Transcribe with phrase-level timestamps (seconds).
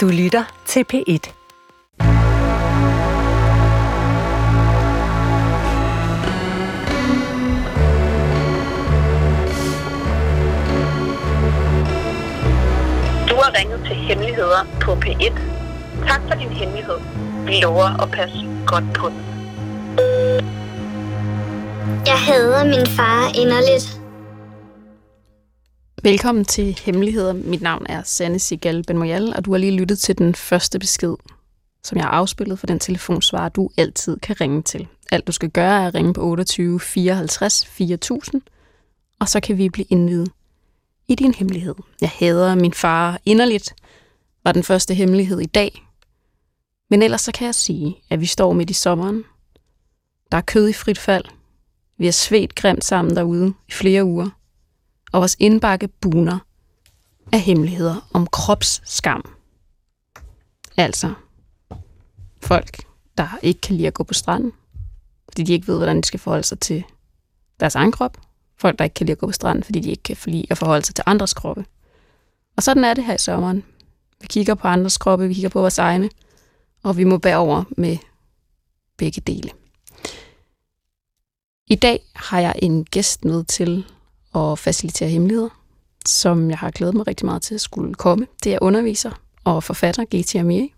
[0.00, 1.32] Du lytter til P1.
[13.28, 15.32] Du har ringet til Hemmeligheder på P1.
[16.08, 16.96] Tak for din hemmelighed.
[17.46, 19.24] Vi lover at passe godt på den.
[22.06, 23.99] Jeg hader min far inderligt.
[26.02, 27.32] Velkommen til Hemmeligheder.
[27.32, 31.14] Mit navn er Sanne Sigal Benmoyal, og du har lige lyttet til den første besked,
[31.82, 34.88] som jeg har afspillet for den telefonsvar, du altid kan ringe til.
[35.12, 38.42] Alt du skal gøre er at ringe på 28 54 4000,
[39.18, 40.28] og så kan vi blive indvidet
[41.08, 41.74] i din hemmelighed.
[42.00, 43.74] Jeg hader min far inderligt,
[44.44, 45.86] var den første hemmelighed i dag.
[46.90, 49.24] Men ellers så kan jeg sige, at vi står midt i sommeren.
[50.32, 51.24] Der er kød i frit fald.
[51.98, 54.39] Vi har svedt grimt sammen derude i flere uger
[55.12, 56.38] og vores indbakke buner
[57.32, 59.34] af hemmeligheder om kropsskam.
[60.76, 61.14] Altså,
[62.42, 62.84] folk,
[63.18, 64.52] der ikke kan lide at gå på stranden,
[65.28, 66.84] fordi de ikke ved, hvordan de skal forholde sig til
[67.60, 68.18] deres egen krop.
[68.56, 70.58] Folk, der ikke kan lide at gå på stranden, fordi de ikke kan lide at
[70.58, 71.64] forholde sig til andres kroppe.
[72.56, 73.64] Og sådan er det her i sommeren.
[74.20, 76.10] Vi kigger på andres kroppe, vi kigger på vores egne,
[76.82, 77.98] og vi må bære over med
[78.96, 79.50] begge dele.
[81.66, 83.86] I dag har jeg en gæst med til
[84.32, 85.48] og facilitere hemmeligheder,
[86.06, 88.26] som jeg har glædet mig rigtig meget til at skulle komme.
[88.44, 89.10] Det er underviser
[89.44, 90.36] og forfatter G.T.
[90.36, 90.74] Amiri.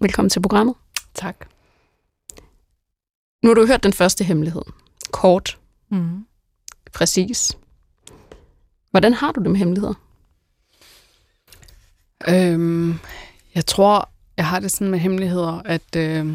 [0.00, 0.74] Velkommen til programmet.
[1.14, 1.48] Tak.
[3.42, 4.62] Nu har du hørt den første hemmelighed.
[5.10, 5.58] Kort.
[5.90, 6.26] Mm.
[6.92, 7.58] Præcis.
[8.90, 9.94] Hvordan har du det med hemmeligheder?
[12.28, 12.98] Øhm,
[13.54, 16.26] jeg tror, jeg har det sådan med hemmeligheder, at øh,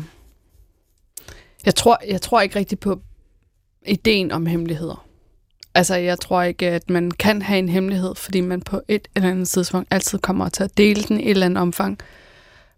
[1.65, 3.01] jeg, tror, jeg tror ikke rigtig på
[3.85, 5.05] ideen om hemmeligheder.
[5.75, 9.29] Altså, jeg tror ikke, at man kan have en hemmelighed, fordi man på et eller
[9.29, 11.99] andet tidspunkt altid kommer til at dele den i et eller andet omfang.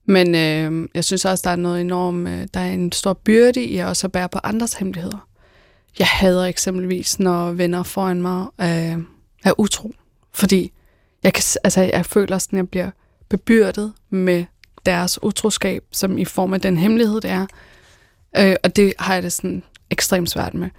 [0.06, 3.64] Men øh, jeg synes også, der er noget enormt, øh, der er en stor byrde
[3.64, 5.28] i at også bære på andres hemmeligheder.
[6.00, 9.04] Jeg hader eksempelvis, når venner foran mig øh,
[9.44, 9.94] er utro,
[10.34, 10.72] fordi
[11.24, 12.90] jeg, kan, altså, jeg føler sådan, at jeg bliver
[13.30, 14.46] bebyrdet med
[14.86, 17.46] deres utroskab, som i form af den hemmelighed, det er.
[18.38, 20.70] Øh, og det har jeg det sådan ekstremt svært med.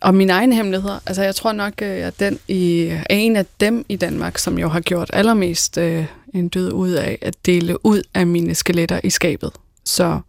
[0.00, 3.46] Og mine egne hemmeligheder, altså jeg tror nok, at jeg den i, er en af
[3.60, 6.04] dem i Danmark, som jo har gjort allermest øh,
[6.34, 9.52] en død ud af at dele ud af mine skeletter i skabet.
[9.84, 10.20] Så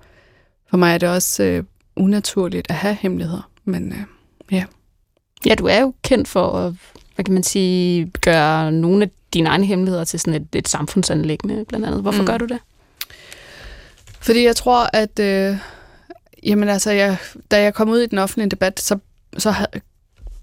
[0.69, 1.63] for mig er det også øh,
[1.96, 4.00] unaturligt at have hemmeligheder, men øh,
[4.52, 4.63] ja.
[5.46, 6.74] Ja, du er jo kendt for at,
[7.16, 11.66] hvad kan man sige, gøre nogle af dine egne hemmeligheder til sådan et, et samfundsanlæggende,
[11.66, 12.01] blandt andet.
[12.01, 12.25] Hvorfor mm.
[12.25, 12.59] gør du det?
[14.22, 15.57] Fordi jeg tror, at øh,
[16.44, 17.18] jamen altså, jeg,
[17.51, 18.97] da jeg kom ud i den offentlige debat, så
[19.38, 19.54] så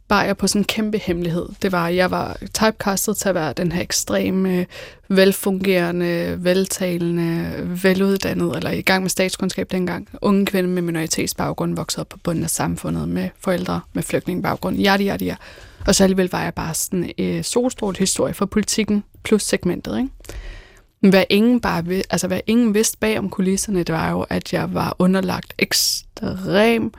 [0.09, 1.49] bar jeg på sådan en kæmpe hemmelighed.
[1.63, 4.67] Det var, at jeg var typecastet til at være den her ekstreme,
[5.09, 7.53] velfungerende, veltalende,
[7.83, 10.09] veluddannet, eller i gang med statskundskab dengang.
[10.23, 14.77] Unge kvinde med minoritetsbaggrund voksede op på bunden af samfundet med forældre med flygtningebaggrund.
[14.77, 15.37] Ja, ja, ja.
[15.87, 19.99] Og så alligevel var jeg bare sådan en øh, solstrålet historie for politikken plus segmentet,
[19.99, 20.11] ikke?
[21.01, 24.75] hvad ingen, bare, altså, hvad ingen vidste bag om kulisserne, det var jo, at jeg
[24.75, 26.93] var underlagt ekstrem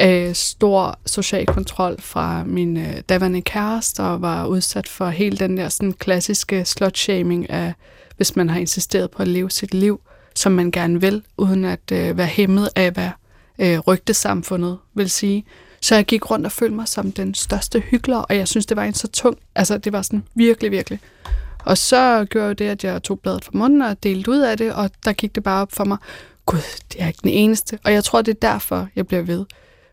[0.00, 5.56] øh, stor social kontrol fra min øh, daværende kæreste, og var udsat for hele den
[5.56, 7.72] der sådan, klassiske slutshaming af,
[8.16, 10.00] hvis man har insisteret på at leve sit liv,
[10.34, 13.10] som man gerne vil, uden at øh, være hæmmet af, hvad
[13.58, 15.44] øh, rygtesamfundet vil sige.
[15.80, 18.76] Så jeg gik rundt og følte mig som den største hyggelig, og jeg synes, det
[18.76, 21.00] var en så tung, altså det var sådan virkelig, virkelig.
[21.64, 24.56] Og så gjorde jeg det, at jeg tog bladet fra munden og delte ud af
[24.56, 25.98] det, og der gik det bare op for mig,
[26.46, 27.78] gud, det er ikke den eneste.
[27.84, 29.44] Og jeg tror, det er derfor, jeg bliver ved.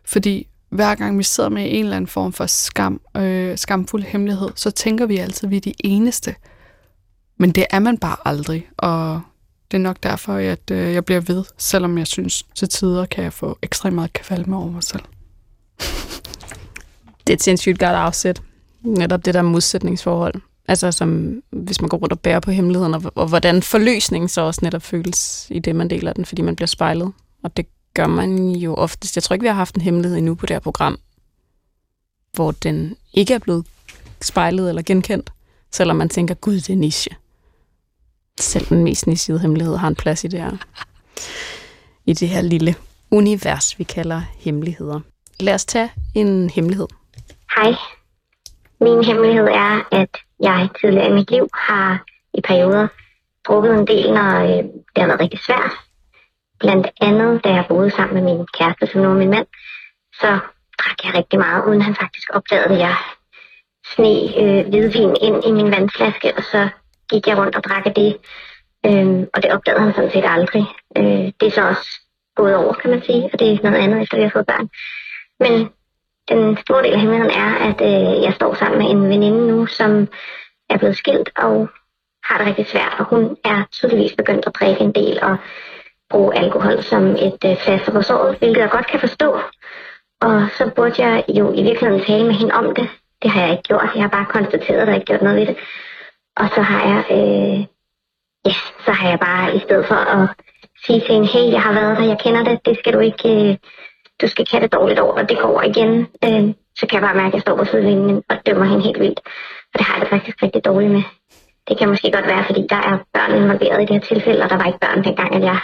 [0.06, 4.50] Fordi hver gang vi sidder med en eller anden form for skam, øh, skamfuld hemmelighed,
[4.56, 6.36] så tænker vi altid, at vi er de eneste.
[7.38, 9.22] Men det er man bare aldrig, og
[9.72, 13.24] det er nok derfor, at øh, jeg bliver ved, selvom jeg synes, til tider kan
[13.24, 15.04] jeg få ekstremt meget kvalme over mig selv.
[17.28, 18.42] Det er et sindssygt godt afsæt.
[18.82, 20.34] Netop det der modsætningsforhold.
[20.68, 24.42] Altså som, hvis man går rundt og bærer på hemmeligheden, og, og hvordan forløsningen så
[24.42, 27.12] også netop føles i det, man deler den, fordi man bliver spejlet.
[27.44, 29.16] Og det gør man jo oftest.
[29.16, 31.00] Jeg tror ikke, vi har haft en hemmelighed endnu på det her program,
[32.34, 33.66] hvor den ikke er blevet
[34.22, 35.30] spejlet eller genkendt,
[35.72, 37.16] selvom man tænker, gud, det er niche.
[38.40, 40.58] Selv den mest nichede hemmelighed har en plads i det her,
[42.06, 42.76] i det her lille
[43.12, 45.00] univers, vi kalder hemmeligheder.
[45.40, 46.88] Lad os tage en hemmelighed.
[47.56, 47.74] Hej.
[48.82, 50.10] Min hemmelighed er, at
[50.40, 52.88] jeg tidligere i mit liv har i perioder
[53.48, 55.72] drukket en del, når øh, det har været rigtig svært
[56.62, 59.48] Blandt andet, da jeg boede sammen med min kæreste, som nu er min mand,
[60.14, 60.40] så
[60.82, 62.96] drak jeg rigtig meget, uden han faktisk opdagede, at jeg
[63.94, 66.70] sne øh, hvidvin ind i min vandflaske, og så
[67.12, 68.18] gik jeg rundt og drak det
[68.86, 70.66] Øhm, og det opdagede han sådan set aldrig.
[70.98, 71.90] Øh, det er så også
[72.36, 74.70] gået over, kan man sige, og det er noget andet, efter vi har fået børn.
[75.40, 75.70] Men
[76.30, 79.66] den store del af hemmeligheden er, at øh, jeg står sammen med en veninde nu,
[79.66, 80.08] som
[80.70, 81.70] er blevet skilt og
[82.24, 85.38] har det rigtig svært, og hun er tydeligvis begyndt at drikke en del og
[86.12, 89.40] bruge alkohol som et øh, plaster på såret, hvilket jeg godt kan forstå.
[90.22, 92.90] Og så burde jeg jo i virkeligheden tale med hende om det.
[93.22, 93.90] Det har jeg ikke gjort.
[93.96, 95.58] Jeg har bare konstateret, at der ikke gjort noget ved det.
[96.38, 97.60] Og så har jeg, øh,
[98.46, 98.56] ja,
[98.86, 100.30] så har jeg bare i stedet for at
[100.86, 103.50] sige til hende, hey, jeg har været der, jeg kender det, det skal du ikke,
[103.50, 103.58] øh,
[104.22, 105.92] du skal ikke have det dårligt over, det går igen.
[106.26, 109.00] Øh, så kan jeg bare mærke, at jeg står på sidelinjen og dømmer hende helt
[109.00, 109.20] vildt.
[109.74, 111.04] Og det har jeg det faktisk rigtig dårligt med.
[111.68, 114.50] Det kan måske godt være, fordi der er børn involveret i det her tilfælde, og
[114.50, 115.60] der var ikke børn dengang, at jeg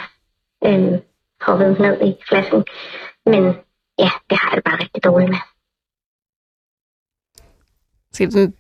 [0.66, 1.00] øh,
[1.46, 2.64] proppet ned i flasken.
[3.26, 3.44] Men
[4.00, 5.40] ja, det har jeg det bare rigtig dårligt med.
[8.14, 8.54] Så den,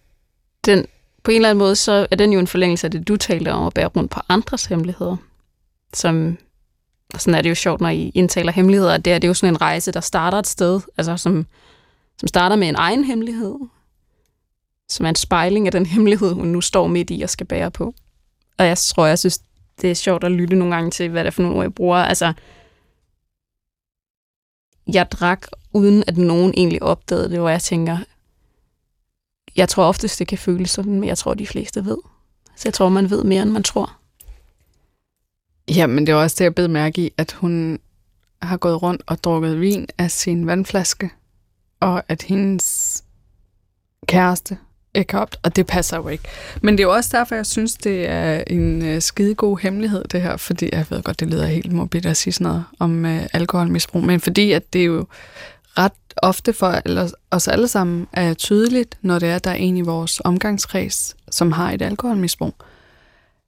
[0.65, 0.85] den,
[1.23, 3.53] på en eller anden måde, så er den jo en forlængelse af det, du talte
[3.53, 5.17] om, at bære rundt på andres hemmeligheder.
[5.93, 6.37] Som,
[7.13, 9.33] og sådan er det jo sjovt, når I indtaler hemmeligheder, det er, det er jo
[9.33, 11.45] sådan en rejse, der starter et sted, altså som,
[12.17, 13.55] som starter med en egen hemmelighed,
[14.89, 17.71] som er en spejling af den hemmelighed, hun nu står midt i og skal bære
[17.71, 17.93] på.
[18.57, 19.39] Og jeg tror, jeg synes,
[19.81, 21.73] det er sjovt at lytte nogle gange til, hvad det er for nogle ord, jeg
[21.73, 21.97] bruger.
[21.97, 22.33] Altså,
[24.93, 27.97] jeg drak, uden at nogen egentlig opdagede det, hvor jeg tænker,
[29.55, 31.97] jeg tror oftest, det kan føles sådan, men jeg tror, de fleste ved.
[32.55, 33.97] Så jeg tror, man ved mere, end man tror.
[35.75, 37.79] Ja, men det er også det, jeg bed mærke i, at hun
[38.41, 41.09] har gået rundt og drukket vin af sin vandflaske,
[41.79, 43.03] og at hendes
[44.07, 44.57] kæreste
[44.97, 46.23] Øh, ikke og det passer jo ikke.
[46.61, 50.21] Men det er jo også derfor, jeg synes, det er en øh, skidegod hemmelighed, det
[50.21, 53.27] her, fordi jeg ved godt, det lyder helt morbidt at sige sådan noget om øh,
[53.33, 55.05] alkoholmisbrug, men fordi at det er jo
[55.77, 56.81] ret ofte for
[57.31, 61.51] os alle sammen er tydeligt, når det er, der er en i vores omgangskreds, som
[61.51, 62.55] har et alkoholmisbrug.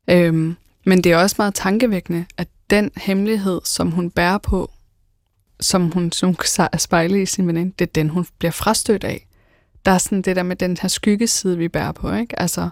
[0.10, 0.56] Øhm,
[0.86, 4.72] men det er også meget tankevækkende, at den hemmelighed, som hun bærer på,
[5.60, 6.38] som hun, som hun
[6.78, 9.29] spejle i sin veninde, det er den, hun bliver frastødt af.
[9.90, 12.40] Der er sådan det der med den her skyggeside, vi bærer på, ikke?
[12.40, 12.70] Altså,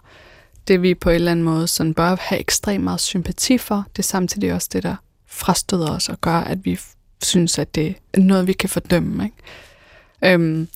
[0.68, 4.00] det vi på en eller anden måde sådan bør have ekstremt meget sympati for, det
[4.00, 4.96] er samtidig også det, der
[5.28, 6.80] frastøder os og gør, at vi
[7.24, 10.34] synes, at det er noget, vi kan fordømme, ikke?
[10.34, 10.68] Øhm.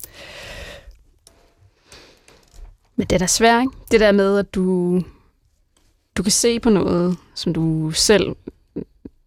[2.96, 3.72] Men det er da svært, ikke?
[3.90, 4.96] Det der med, at du,
[6.16, 8.36] du kan se på noget, som du selv...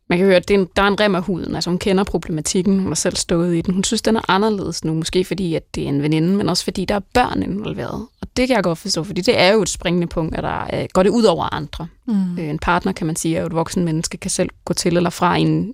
[0.10, 1.56] Man kan høre, at det er en, der er en rem af huden.
[1.56, 3.74] Altså hun kender problematikken, hun har selv stået i den.
[3.74, 6.64] Hun synes, den er anderledes nu, måske fordi, at det er en veninde, men også
[6.64, 8.08] fordi, der er børn involveret.
[8.22, 10.68] Og det kan jeg godt forstå, fordi det er jo et springende punkt, at der
[10.74, 11.88] øh, går det ud over andre.
[12.08, 12.40] Mm.
[12.40, 14.98] Øh, en partner, kan man sige, er jo et voksen menneske, kan selv gå til
[14.98, 15.74] eller fra en,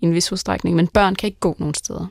[0.00, 2.06] en vis udstrækning, men børn kan ikke gå nogen steder.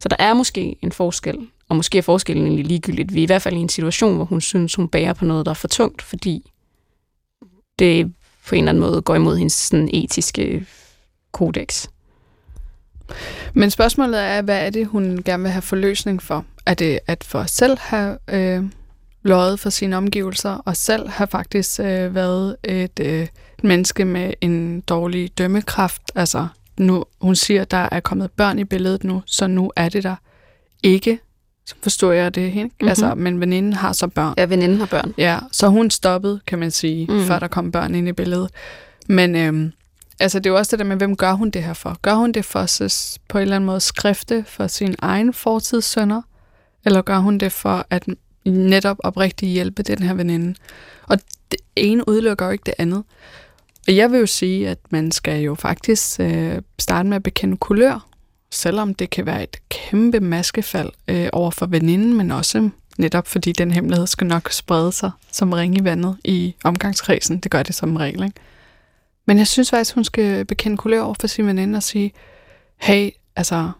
[0.00, 3.14] Så der er måske en forskel, og måske er forskellen egentlig ligegyldigt.
[3.14, 5.46] Vi er i hvert fald i en situation, hvor hun synes, hun bærer på noget,
[5.46, 6.50] der er for tungt, fordi
[7.78, 8.12] det
[8.48, 10.66] på en eller anden måde går imod hendes sådan, etiske
[11.32, 11.86] kodex.
[13.54, 16.44] Men spørgsmålet er, hvad er det, hun gerne vil have forløsning for?
[16.66, 18.64] Er det at for selv have øh,
[19.22, 23.26] løjet for sine omgivelser, og selv have faktisk øh, været et øh,
[23.62, 26.48] menneske med en dårlig dømmekraft, altså
[26.78, 30.16] nu, hun siger, der er kommet børn i billedet nu, så nu er det der
[30.82, 31.18] ikke.
[31.66, 32.62] Så forstår jeg det, ikke?
[32.62, 32.88] Mm-hmm.
[32.88, 34.34] Altså, men veninden har så børn.
[34.38, 35.14] Ja, veninden har børn.
[35.18, 37.24] Ja, så hun stoppede, kan man sige, mm.
[37.24, 38.50] før der kom børn ind i billedet.
[39.08, 39.72] Men øhm,
[40.20, 41.96] altså, det er jo også det der med, hvem gør hun det her for?
[42.02, 46.22] Gør hun det for så på en eller anden måde skrifte for sin egen fortidssønder?
[46.84, 48.04] Eller gør hun det for at
[48.44, 50.54] netop oprigtigt hjælpe den her veninde?
[51.02, 51.18] Og
[51.50, 53.04] det ene udelukker jo ikke det andet.
[53.88, 57.56] Og jeg vil jo sige, at man skal jo faktisk øh, starte med at bekende
[57.56, 58.06] kulør,
[58.50, 63.52] selvom det kan være et kæmpe maskefald øh, over for veninden, men også netop fordi
[63.52, 67.38] den hemmelighed skal nok sprede sig som ring i vandet i omgangskredsen.
[67.38, 68.40] Det gør det som regel, ikke?
[69.30, 72.12] Men jeg synes faktisk, hun skal bekende kulør over for sin veninde og sige,
[72.76, 73.70] hey, altså,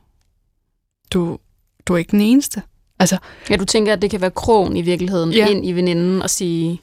[1.13, 1.39] du,
[1.87, 2.63] du er ikke den eneste.
[2.99, 3.19] Altså,
[3.51, 5.49] ja, du tænker, at det kan være krogen i virkeligheden ja.
[5.49, 6.81] ind i veninden og sige,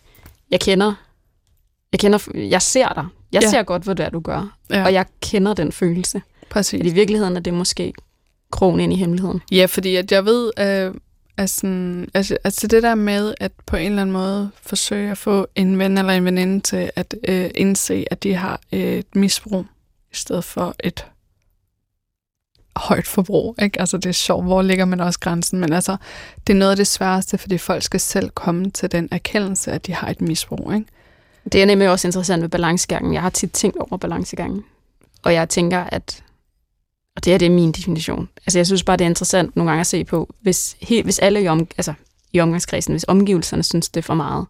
[0.51, 0.93] jeg kender
[1.91, 3.05] jeg, kender, jeg ser dig.
[3.31, 3.49] Jeg ja.
[3.49, 4.57] ser godt, hvad det er, du gør.
[4.69, 4.85] Ja.
[4.85, 6.21] Og jeg kender den følelse.
[6.49, 6.79] Præcis.
[6.79, 7.93] At i virkeligheden er det måske
[8.51, 9.41] krogen ind i hemmeligheden.
[9.51, 10.93] Ja, fordi at jeg ved, øh,
[11.37, 11.67] altså,
[12.13, 15.79] altså, altså det der med at på en eller anden måde forsøge at få en
[15.79, 19.65] ven eller en veninde til at øh, indse, at de har øh, et misbrug,
[20.11, 21.05] i stedet for et
[22.75, 23.55] højt forbrug.
[23.61, 23.79] Ikke?
[23.79, 25.97] Altså det er sjovt, hvor ligger man også grænsen, men altså
[26.47, 29.87] det er noget af det sværeste, fordi folk skal selv komme til den erkendelse, at
[29.87, 30.73] de har et misbrug.
[30.73, 30.85] Ikke?
[31.51, 33.13] Det er nemlig også interessant med balancegangen.
[33.13, 34.63] Jeg har tit tænkt over balancegangen.
[35.23, 36.23] Og jeg tænker, at
[37.17, 38.29] og det er det min definition.
[38.45, 41.19] Altså jeg synes bare, det er interessant nogle gange at se på, hvis, helt, hvis
[41.19, 41.93] alle i, om, altså,
[42.33, 44.45] i omgangskredsen, hvis omgivelserne synes, det er for meget,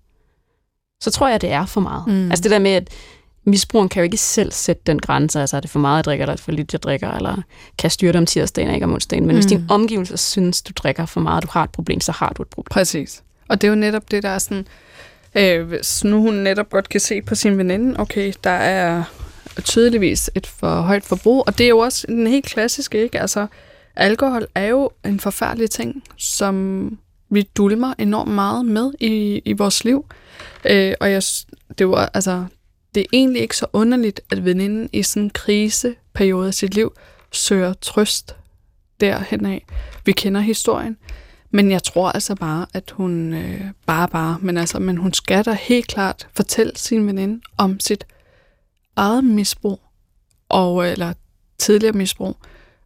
[1.02, 2.08] så tror jeg, det er for meget.
[2.08, 2.30] Mm.
[2.30, 2.90] Altså det der med, at
[3.44, 6.24] misbrugeren kan jo ikke selv sætte den grænse, altså er det for meget, jeg drikker,
[6.24, 7.42] eller er for lidt, jeg drikker, eller
[7.78, 9.26] kan styre det om tirsdagen ikke om onsdagen.
[9.26, 9.42] Men mm.
[9.42, 12.34] hvis din omgivelser synes, du drikker for meget, og du har et problem, så har
[12.38, 12.70] du et problem.
[12.72, 13.24] Præcis.
[13.50, 14.68] Og det er jo netop det, der er sådan,
[15.36, 19.04] øh, hvis nu hun netop godt kan se på sin veninde, okay, der er
[19.62, 23.22] tydeligvis et for højt forbrug, og det er jo også en helt klassisk, ikke?
[23.22, 23.48] Altså,
[23.96, 26.98] alkohol er jo en forfærdelig ting, som
[27.30, 30.06] vi dulmer enormt meget med i, i vores liv.
[30.66, 31.24] Øh, og jeg,
[31.78, 32.46] det, var, altså,
[32.96, 36.94] det er egentlig ikke så underligt, at veninden i sådan en kriseperiode af sit liv
[37.32, 38.36] søger trøst
[39.02, 39.66] derhen af.
[40.06, 40.98] Vi kender historien.
[41.52, 45.46] Men jeg tror altså bare, at hun øh, bare bare, men altså, men hun skal
[45.46, 48.06] da helt klart fortælle sin veninde om sit
[48.98, 49.82] eget misbrug,
[50.50, 51.13] og, øh, eller
[51.58, 52.38] tidligere misbrug,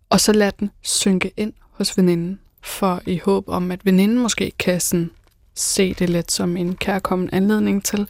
[0.10, 4.51] og så lade den synke ind hos veninden, for i håb om, at veninden måske
[4.60, 5.12] kan sådan,
[5.56, 8.08] se det lidt som en kærkommen anledning til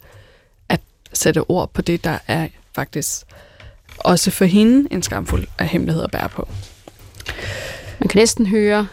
[0.68, 0.80] at
[1.12, 3.26] sætte ord på det, der er faktisk
[3.98, 6.48] også for hende en skamfuld af hemmelighed at bære på.
[8.00, 8.88] Man kan næsten høre,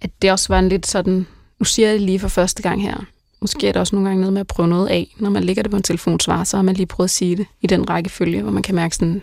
[0.00, 1.26] at det også var en lidt sådan,
[1.58, 3.04] nu siger jeg det lige for første gang her,
[3.42, 5.14] måske er der også nogle gange noget med at prøve noget af.
[5.16, 7.46] Når man lægger det på en telefonsvar, så har man lige prøvet at sige det
[7.60, 9.22] i den rækkefølge, hvor man kan mærke sådan,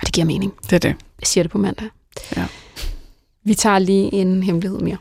[0.00, 0.52] at det giver mening.
[0.62, 0.94] Det er det.
[1.20, 1.88] Jeg siger det på mandag.
[2.36, 2.46] Ja.
[3.44, 4.96] Vi tager lige en hemmelighed mere.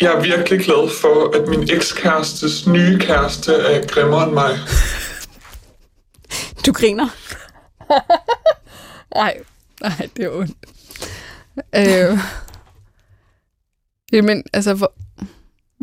[0.00, 4.58] Jeg er virkelig glad for, at min ekskærestes nye kæreste er grimmere end mig.
[6.66, 7.08] Du griner.
[9.14, 9.36] Nej,
[9.80, 10.56] nej, det er ondt.
[11.74, 12.18] øh,
[14.12, 14.92] jamen, altså, hvor,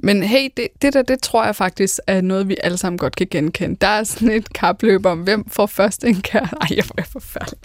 [0.04, 3.16] men hey, det, det der, det tror jeg faktisk er noget, vi alle sammen godt
[3.16, 3.76] kan genkende.
[3.82, 6.56] Der er sådan et kapløb om, hvem får først en kæreste.
[6.62, 7.60] Ej, jeg er forfærdelig.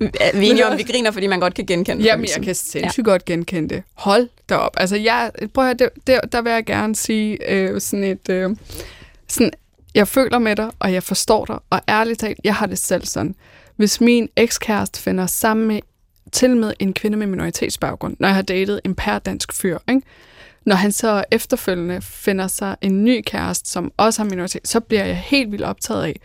[0.00, 2.08] Vi er enige om, vi griner, fordi man godt kan genkende det.
[2.08, 3.10] Jamen, jeg kan sindssygt ja.
[3.10, 3.82] godt genkende det.
[3.94, 4.76] Hold da op.
[4.76, 8.28] Altså, jeg, prøv at høre, det, det, der vil jeg gerne sige øh, sådan et...
[8.28, 8.56] Øh,
[9.28, 9.50] sådan,
[9.94, 13.04] jeg føler med dig, og jeg forstår dig, og ærligt talt, jeg har det selv
[13.04, 13.34] sådan.
[13.76, 15.80] Hvis min ekskæreste finder sammen med
[16.32, 20.02] til med en kvinde med minoritetsbaggrund, når jeg har datet en pær dansk fyr, ikke?
[20.66, 25.04] Når han så efterfølgende finder sig en ny kæreste, som også har minoritet, så bliver
[25.04, 26.20] jeg helt vildt optaget af,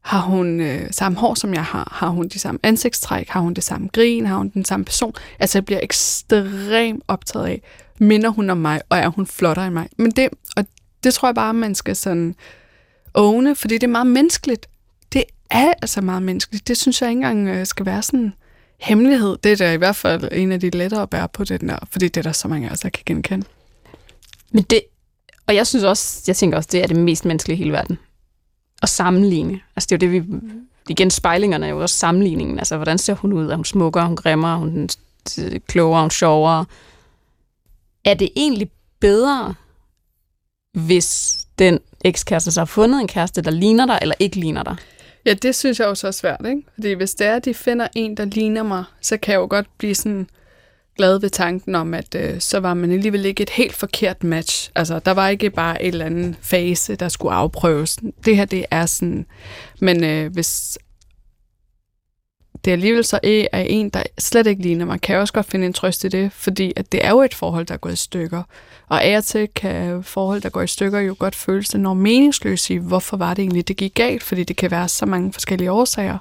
[0.00, 1.92] har hun øh, samme hår, som jeg har?
[1.92, 3.28] Har hun de samme ansigtstræk?
[3.28, 4.26] Har hun det samme grin?
[4.26, 5.12] Har hun den samme person?
[5.38, 7.62] Altså, jeg bliver ekstremt optaget af,
[7.98, 9.88] minder hun om mig, og er hun flottere end mig?
[9.98, 10.66] Men det, og
[11.04, 12.34] det tror jeg bare, man skal sådan
[13.14, 14.66] åne, fordi det er meget menneskeligt.
[15.12, 16.68] Det er altså meget menneskeligt.
[16.68, 18.32] Det synes jeg ikke engang øh, skal være sådan
[18.80, 19.36] hemmelighed.
[19.44, 21.78] Det er da i hvert fald en af de lettere at bære på den der,
[21.90, 23.46] fordi det er der så mange af os, der kan genkende.
[24.52, 24.82] Men det,
[25.46, 27.98] og jeg synes også, jeg tænker også, det er det mest menneskelige i hele verden.
[28.82, 29.60] At sammenligne.
[29.76, 30.36] Altså det er jo det, vi...
[30.88, 32.58] Igen, spejlingerne er jo også sammenligningen.
[32.58, 33.48] Altså, hvordan ser hun ud?
[33.48, 34.02] Er hun smukkere?
[34.02, 34.52] Er hun grimmere?
[34.52, 34.88] Er hun
[35.38, 35.98] øh, klogere?
[35.98, 36.64] Er hun sjovere?
[38.04, 39.54] Er det egentlig bedre,
[40.72, 44.76] hvis den ekskæreste så har fundet en kæreste, der ligner dig, eller ikke ligner dig?
[45.26, 46.62] Ja, det synes jeg også er svært, ikke?
[46.74, 49.46] Fordi hvis det er, at de finder en, der ligner mig, så kan jeg jo
[49.50, 50.28] godt blive sådan
[50.96, 54.70] glad ved tanken om, at øh, så var man alligevel ikke et helt forkert match.
[54.74, 57.98] Altså, der var ikke bare en eller anden fase, der skulle afprøves.
[58.24, 59.26] Det her, det er sådan...
[59.80, 60.78] Men øh, hvis
[62.64, 63.18] det alligevel så
[63.52, 66.08] er en, der slet ikke ligner mig, kan jeg også godt finde en trøst i
[66.08, 68.42] det, fordi at det er jo et forhold, der er gået i stykker.
[68.88, 72.74] Og af og til kan forhold, der går i stykker, jo godt føles enormt meningsløse
[72.74, 75.72] i, hvorfor var det egentlig, det gik galt, fordi det kan være så mange forskellige
[75.72, 76.18] årsager.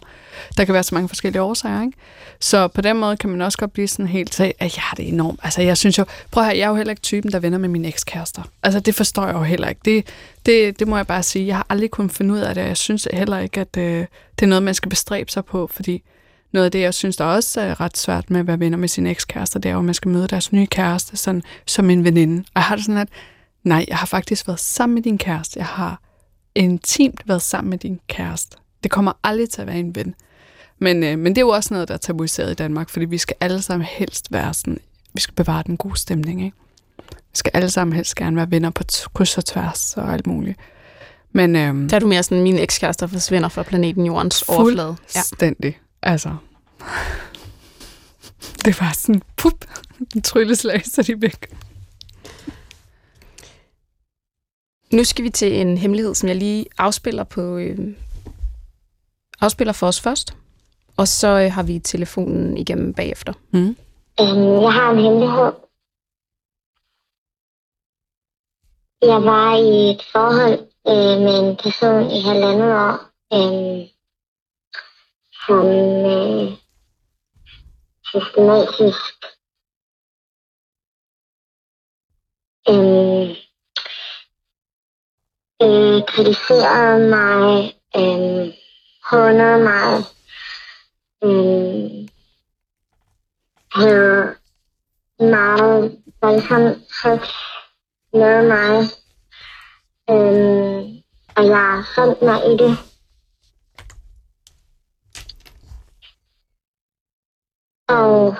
[0.58, 1.98] Der kan være så mange forskellige årsager, ikke?
[2.40, 4.96] Så på den måde kan man også godt blive sådan helt til, at jeg har
[4.96, 5.40] det enormt.
[5.44, 7.58] Altså jeg synes jo, prøv at høre, jeg er jo heller ikke typen, der vender
[7.58, 8.44] med mine ekskærester.
[8.64, 9.82] Altså det forstår jeg jo heller ikke.
[9.86, 10.08] Det,
[10.46, 11.48] det, det må jeg bare sige.
[11.48, 14.06] Jeg har aldrig kunnet finde ud af det, jeg synes heller ikke, at øh,
[14.40, 16.04] det er noget, man skal bestræbe sig på, fordi
[16.56, 18.88] noget af det, jeg synes, der også er ret svært med at være venner med
[18.88, 22.04] sine ekskærester, det er jo, at man skal møde deres nye kæreste sådan, som en
[22.04, 22.40] veninde.
[22.40, 23.10] Og jeg har det sådan, at
[23.64, 25.60] nej, jeg har faktisk været sammen med din kæreste.
[25.60, 26.02] Jeg har
[26.56, 28.58] intimt været sammen med din kæreste.
[28.84, 30.16] Det kommer aldrig til at være en ven.
[30.80, 33.18] Men, øh, men det er jo også noget, der er tabuiseret i Danmark, fordi vi
[33.18, 34.80] skal alle sammen helst være sådan,
[35.14, 36.58] vi skal bevare den gode stemning, ikke?
[37.08, 38.84] Vi skal alle sammen helst gerne være venner på
[39.14, 40.60] kryds og tværs og alt muligt.
[41.32, 44.96] Men, øhm, der er du mere sådan, min ekskærester forsvinder fra planeten Jordens overflade.
[45.02, 45.80] Fuldstændig.
[46.04, 46.12] Ja.
[46.12, 46.36] Altså,
[48.66, 49.66] det var sådan, pup,
[50.16, 51.48] en trylleslag, så de væk.
[54.94, 57.96] Nu skal vi til en hemmelighed, som jeg lige afspiller på øh,
[59.42, 60.38] afspiller for os først.
[60.98, 63.34] Og så øh, har vi telefonen igennem bagefter.
[63.52, 63.76] Mm.
[64.22, 65.52] Øhm, jeg har en hemmelighed.
[69.02, 72.96] Jeg var i et forhold øh, med en person i halvandet år,
[73.34, 73.88] øh,
[75.46, 76.65] som øh,
[78.16, 79.26] systematisk
[82.70, 83.30] øhm,
[85.62, 88.54] øh, øh, kritiserede mig, øh,
[89.10, 89.92] hånede mig,
[91.24, 92.08] øh,
[93.72, 94.36] havde
[95.20, 97.34] meget voldsomt sex
[98.14, 98.74] med mig,
[100.10, 100.84] øh,
[101.38, 102.95] og jeg fandt mig i det.
[107.88, 108.36] Og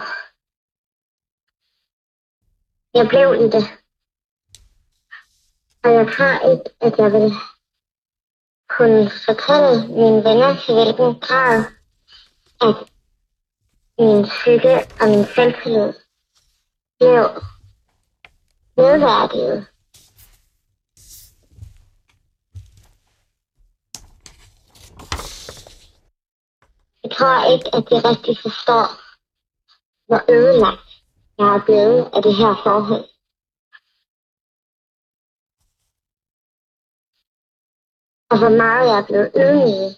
[2.94, 3.66] jeg blev i det.
[5.84, 7.32] Og jeg tror ikke, at jeg vil
[8.70, 11.64] kunne fortælle mine venner til hvilken grad,
[12.62, 12.76] at
[14.00, 15.94] min psyke og min selvtillid
[17.00, 17.24] blev
[18.78, 19.68] nedværdiget.
[27.04, 29.05] Jeg tror ikke, at de rigtig forstår,
[30.08, 30.86] hvor ødelagt
[31.38, 33.06] jeg er blevet af det her forhold.
[38.30, 39.90] Og hvor meget jeg er blevet ydmyg.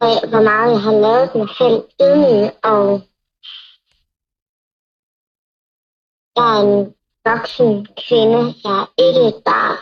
[0.00, 2.46] Af, hvor meget jeg har lavet mig selv ydmyg.
[2.70, 2.84] Og
[6.36, 7.70] jeg er en voksen
[8.04, 8.42] kvinde.
[8.64, 9.80] Jeg er ikke et barn.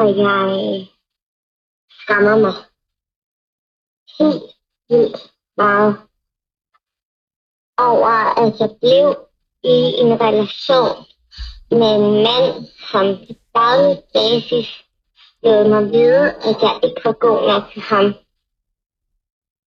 [0.00, 0.80] Og jeg øh,
[2.00, 2.54] skammer mig
[4.18, 4.42] helt
[4.88, 6.09] vildt meget
[7.88, 9.06] over, at jeg blev
[9.62, 10.96] i en relation
[11.70, 14.68] med en mand, som på daglig basis
[15.42, 18.06] lod mig vide, at jeg ikke var god nok til ham.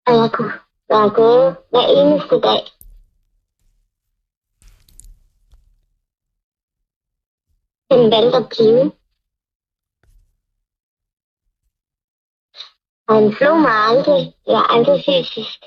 [0.07, 0.53] Og jeg kunne
[0.89, 2.61] være gået hver eneste dag.
[7.91, 8.91] Den valgte at blive.
[13.07, 14.35] Og han slog mig aldrig.
[14.47, 15.59] Jeg er aldrig fysisk.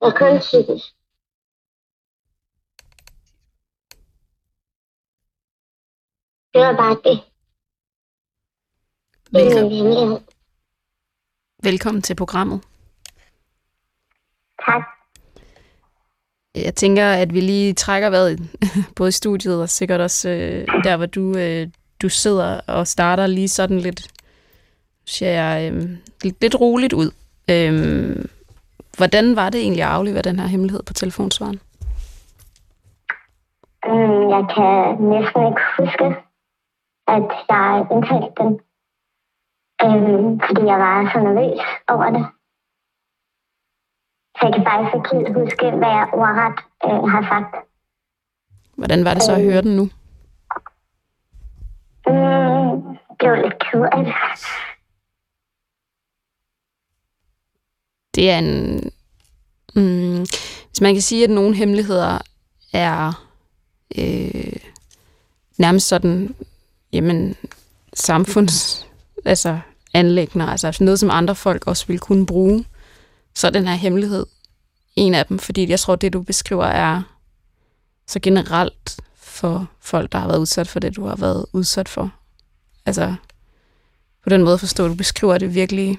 [0.00, 1.01] Jeg er kun psykisk.
[6.54, 7.20] Det var bare det.
[9.26, 10.18] Det Velkommen,
[11.62, 12.60] velkommen til programmet.
[14.66, 14.82] Tak.
[16.54, 18.40] Jeg tænker, at vi lige trækker vejret,
[18.96, 21.68] både i studiet og sikkert også øh, der, hvor du, øh,
[22.02, 24.08] du sidder og starter lige sådan lidt,
[25.06, 25.90] siger jeg, øh,
[26.22, 27.10] lidt, lidt roligt ud.
[27.50, 28.24] Øh,
[28.96, 31.60] hvordan var det egentlig at aflevere den her hemmelighed på telefonsvaren?
[33.86, 36.31] Mm, jeg kan næsten ikke huske,
[37.06, 38.60] at jeg indtalte den.
[39.84, 42.26] Øhm, fordi jeg var så nervøs over det.
[44.36, 47.66] Så jeg kan faktisk ikke helt huske, hvad jeg ordret øh, har sagt.
[48.76, 49.82] Hvordan var det så at høre den nu?
[52.06, 54.14] Mm, det var lidt ked af det.
[58.14, 58.80] Det er en...
[59.74, 60.18] Mm,
[60.68, 62.18] hvis man kan sige, at nogle hemmeligheder
[62.72, 63.26] er
[63.98, 64.56] øh,
[65.58, 66.34] nærmest sådan,
[66.92, 67.36] jamen,
[67.94, 68.86] samfunds
[69.24, 69.60] altså,
[69.94, 72.64] anlægner, altså noget, som andre folk også ville kunne bruge,
[73.34, 74.26] så er den her hemmelighed
[74.96, 77.02] en af dem, fordi jeg tror, det du beskriver er
[78.06, 82.10] så generelt for folk, der har været udsat for det, du har været udsat for.
[82.86, 83.14] Altså,
[84.22, 85.98] på den måde forstår du beskriver det virkelig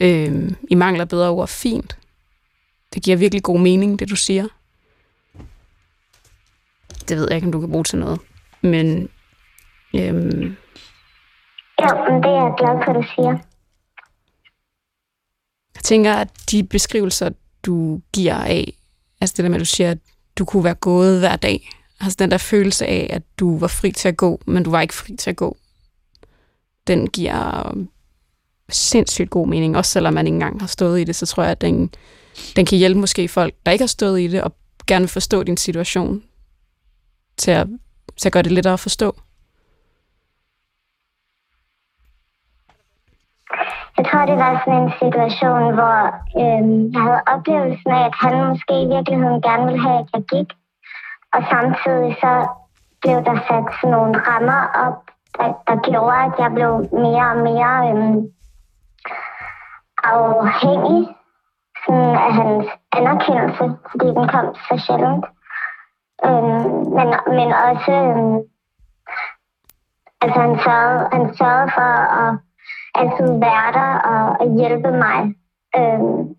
[0.00, 1.96] øh, i mangler bedre ord fint.
[2.94, 4.48] Det giver virkelig god mening, det du siger.
[7.08, 8.20] Det ved jeg ikke, om du kan bruge til noget.
[8.62, 9.08] Men
[9.94, 10.56] øhm,
[11.80, 13.38] Ja, men det er jeg glad for, at du siger.
[15.74, 17.30] jeg tænker, at de beskrivelser,
[17.62, 18.72] du giver af,
[19.20, 19.98] altså det der med, at du siger, at
[20.38, 21.70] du kunne være gået hver dag,
[22.00, 24.80] altså den der følelse af, at du var fri til at gå, men du var
[24.80, 25.56] ikke fri til at gå,
[26.86, 27.74] den giver
[28.68, 31.52] sindssygt god mening, også selvom man ikke engang har stået i det, så tror jeg,
[31.52, 31.90] at den,
[32.56, 34.54] den kan hjælpe måske folk, der ikke har stået i det, og
[34.86, 36.22] gerne vil forstå din situation,
[37.36, 37.66] til at,
[38.16, 39.14] så gør det lettere at forstå.
[43.98, 45.98] Jeg tror, det var sådan en situation, hvor
[46.42, 50.22] øh, jeg havde oplevelsen af, at han måske i virkeligheden gerne ville have, at jeg
[50.32, 50.48] gik.
[51.34, 52.32] Og samtidig så
[53.02, 54.98] blev der sat sådan nogle rammer op,
[55.38, 56.72] der, der gjorde, at jeg blev
[57.04, 58.16] mere og mere øh,
[60.14, 61.00] afhængig
[61.84, 62.66] sådan af hans
[62.98, 65.24] anerkendelse, fordi den kom så sjældent.
[66.26, 67.08] Øhm, men,
[67.38, 68.38] men også, øhm,
[70.20, 72.38] altså han sørgede, han sørgede for at
[72.94, 75.34] altid være der og, og hjælpe mig.
[75.76, 76.34] Øhm,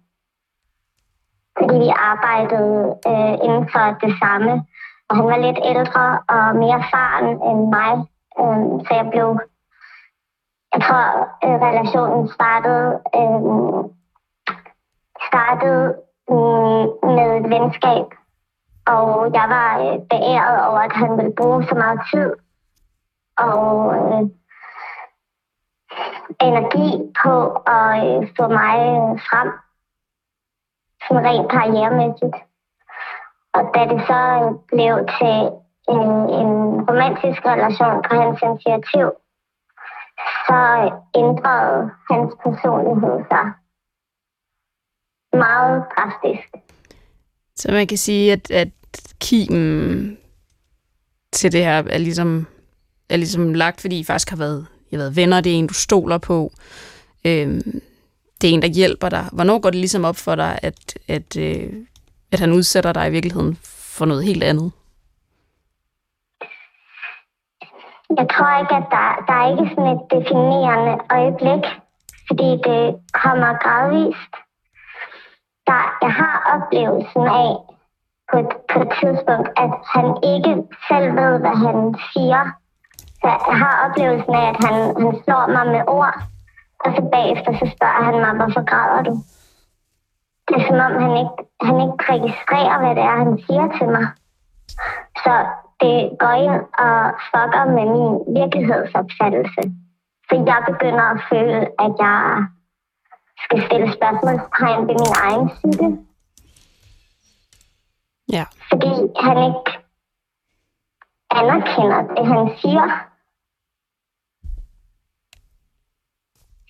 [1.58, 4.66] fordi vi arbejdede øh, inden for det samme.
[5.10, 7.94] Og han var lidt ældre og mere erfaren end mig.
[8.40, 9.40] Øhm, så jeg blev...
[10.74, 11.06] Jeg tror,
[11.46, 13.84] øh, relationen startede, øh,
[15.30, 15.84] startede
[16.34, 16.84] øh,
[17.16, 18.06] med et venskab.
[18.86, 22.34] Og jeg var øh, beæret over, at han ville bruge så meget tid.
[23.38, 24.24] Og øh,
[26.42, 27.36] energi på
[27.78, 29.50] at øh, få mig øh, frem.
[31.08, 32.38] Sådan rent karrieremæssigt.
[33.54, 34.22] Og da det så
[34.68, 35.38] blev til
[35.96, 36.52] en, en
[36.90, 39.08] romantisk relation på hans initiativ,
[40.48, 40.60] så
[41.16, 43.54] ændrede hans personlighed sig
[45.34, 46.73] meget drastisk.
[47.64, 48.70] Så man kan sige, at, at
[49.22, 50.18] kimen
[51.32, 52.48] til det her er ligesom,
[53.10, 55.68] er ligesom lagt, fordi I faktisk har været, I har været venner, det er en,
[55.68, 56.52] du stoler på.
[57.26, 57.82] Øhm,
[58.42, 59.26] det er en, der hjælper dig.
[59.32, 61.74] Hvornår går det ligesom op for dig, at, at, øh,
[62.32, 63.58] at han udsætter dig i virkeligheden
[63.98, 64.72] for noget helt andet?
[68.18, 71.64] Jeg tror ikke, at der, der er ikke sådan et definerende øjeblik,
[72.28, 74.43] fordi det kommer gradvist.
[75.74, 77.52] Der, jeg har oplevelsen af
[78.30, 80.54] på et, på et tidspunkt, at han ikke
[80.90, 81.78] selv ved, hvad han
[82.12, 82.44] siger.
[83.22, 86.16] Så jeg har oplevelsen af, at han, han slår mig med ord,
[86.84, 89.14] og så bagefter så spørger han mig, hvorfor græder du?
[90.48, 93.88] Det er som om, han ikke, han ikke registrerer, hvad det er, han siger til
[93.96, 94.08] mig.
[95.24, 95.34] Så
[95.82, 96.98] det går ind og
[97.30, 99.62] fucker med min virkelighedsopfattelse.
[100.28, 102.18] Så jeg begynder at føle, at jeg
[103.44, 105.88] skal stille spørgsmålstegn ved min egen psyke.
[108.32, 108.46] Ja.
[108.70, 108.92] Fordi
[109.26, 109.72] han ikke
[111.40, 112.86] anerkender det, han siger.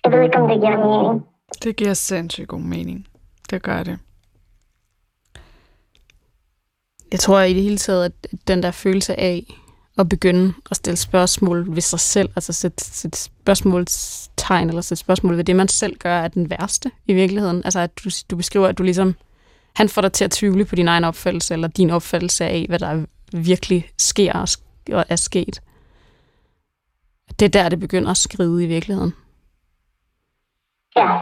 [0.04, 1.26] Jeg ved ikke, om det giver mening.
[1.62, 3.08] Det giver sindssygt god mening.
[3.50, 3.98] Det gør det.
[7.12, 8.12] Jeg tror i det hele taget, at
[8.48, 9.46] den der følelse af
[9.98, 13.18] at begynde at stille spørgsmål ved sig selv, altså sætte, sætte
[14.44, 17.62] spørgsmålstegn eller sætte spørgsmål ved det, man selv gør, er den værste i virkeligheden.
[17.64, 19.14] Altså at du, du beskriver, at du ligesom,
[19.74, 22.78] han får dig til at tvivle på din egen opfattelse, eller din opfattelse af, hvad
[22.78, 24.58] der virkelig sker
[24.92, 25.60] og er sket.
[27.38, 29.14] Det er der, det begynder at skride i virkeligheden.
[30.96, 31.18] Ja,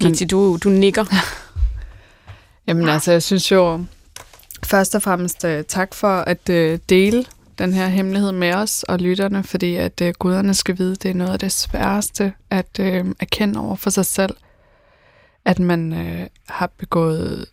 [0.00, 1.04] Giti, du, du nikker.
[2.66, 3.84] Jamen altså, jeg synes jo
[4.64, 7.24] først og fremmest uh, tak for at uh, dele
[7.58, 11.14] den her hemmelighed med os og lytterne, fordi at øh, guderne skal vide, det er
[11.14, 14.36] noget af det sværeste at øh, erkende over for sig selv,
[15.44, 17.46] at man øh, har begået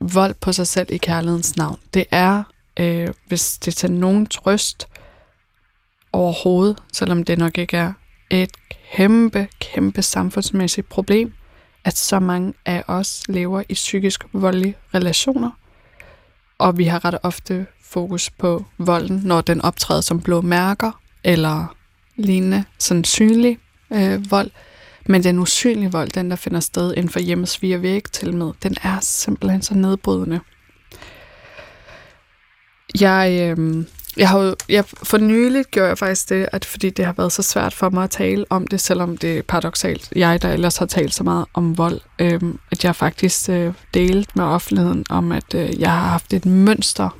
[0.00, 1.78] vold på sig selv i kærlighedens navn.
[1.94, 2.42] Det er,
[2.80, 4.88] øh, hvis det til nogen trøst
[6.12, 7.92] overhovedet, selvom det nok ikke er
[8.30, 8.50] et
[8.92, 11.32] kæmpe, kæmpe samfundsmæssigt problem,
[11.84, 15.50] at så mange af os lever i psykisk voldelige relationer,
[16.58, 21.76] og vi har ret ofte fokus på volden, når den optræder som blå mærker eller
[22.16, 23.58] lignende sådan synlig
[23.92, 24.50] øh, vold.
[25.06, 28.52] Men den usynlige vold, den der finder sted inden for hjemmets fire væg til med,
[28.62, 30.40] den er simpelthen så nedbrydende.
[33.00, 33.84] Jeg, øh,
[34.16, 37.32] jeg har jo, jeg, for nyligt gjorde jeg faktisk det, at fordi det har været
[37.32, 40.12] så svært for mig at tale om det, selvom det er paradoxalt.
[40.16, 44.36] Jeg, der ellers har talt så meget om vold, øh, at jeg faktisk øh, delt
[44.36, 47.19] med offentligheden om, at øh, jeg har haft et mønster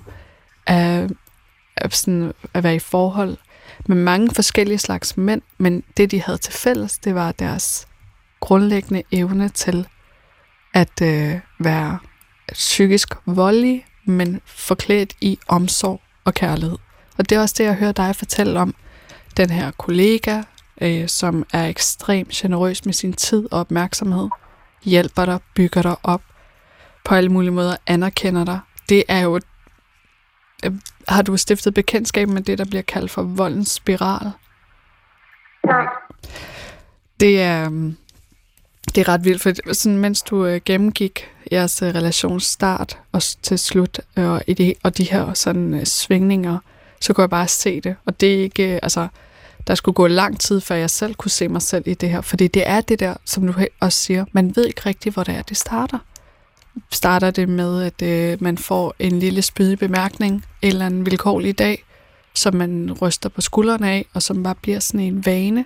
[0.70, 1.08] af,
[1.76, 3.36] af sådan, at være i forhold
[3.86, 7.88] med mange forskellige slags mænd, men det, de havde til fælles, det var deres
[8.40, 9.86] grundlæggende evne til
[10.74, 11.98] at øh, være
[12.52, 16.78] psykisk voldelig, men forklædt i omsorg og kærlighed.
[17.18, 18.74] Og det er også det, jeg hører dig fortælle om.
[19.36, 20.42] Den her kollega,
[20.80, 24.28] øh, som er ekstremt generøs med sin tid og opmærksomhed,
[24.84, 26.22] hjælper dig, bygger dig op,
[27.04, 28.60] på alle mulige måder anerkender dig.
[28.88, 29.40] Det er jo...
[30.64, 30.72] Øh,
[31.08, 34.30] har du stiftet bekendtskab med det, der bliver kaldt for voldens spiral?
[35.66, 35.86] nej.
[37.20, 37.96] Det er, øhm,
[38.94, 43.58] det er ret vildt, for sådan, mens du øh, gennemgik jeres øh, relationsstart og til
[43.58, 46.58] slut, øh, og, i det, og de her sådan øh, svingninger,
[47.00, 47.96] så kunne jeg bare se det.
[48.04, 49.08] Og det er ikke, øh, altså,
[49.66, 52.20] der skulle gå lang tid, før jeg selv kunne se mig selv i det her.
[52.20, 55.34] Fordi det er det der, som du også siger, man ved ikke rigtigt, hvor det
[55.34, 55.98] er, det starter.
[56.92, 61.58] Starter det med, at øh, man får en lille spydig bemærkning en eller anden vilkårlig
[61.58, 61.84] dag,
[62.34, 65.64] som man ryster på skuldrene af, og som bare bliver sådan en vane.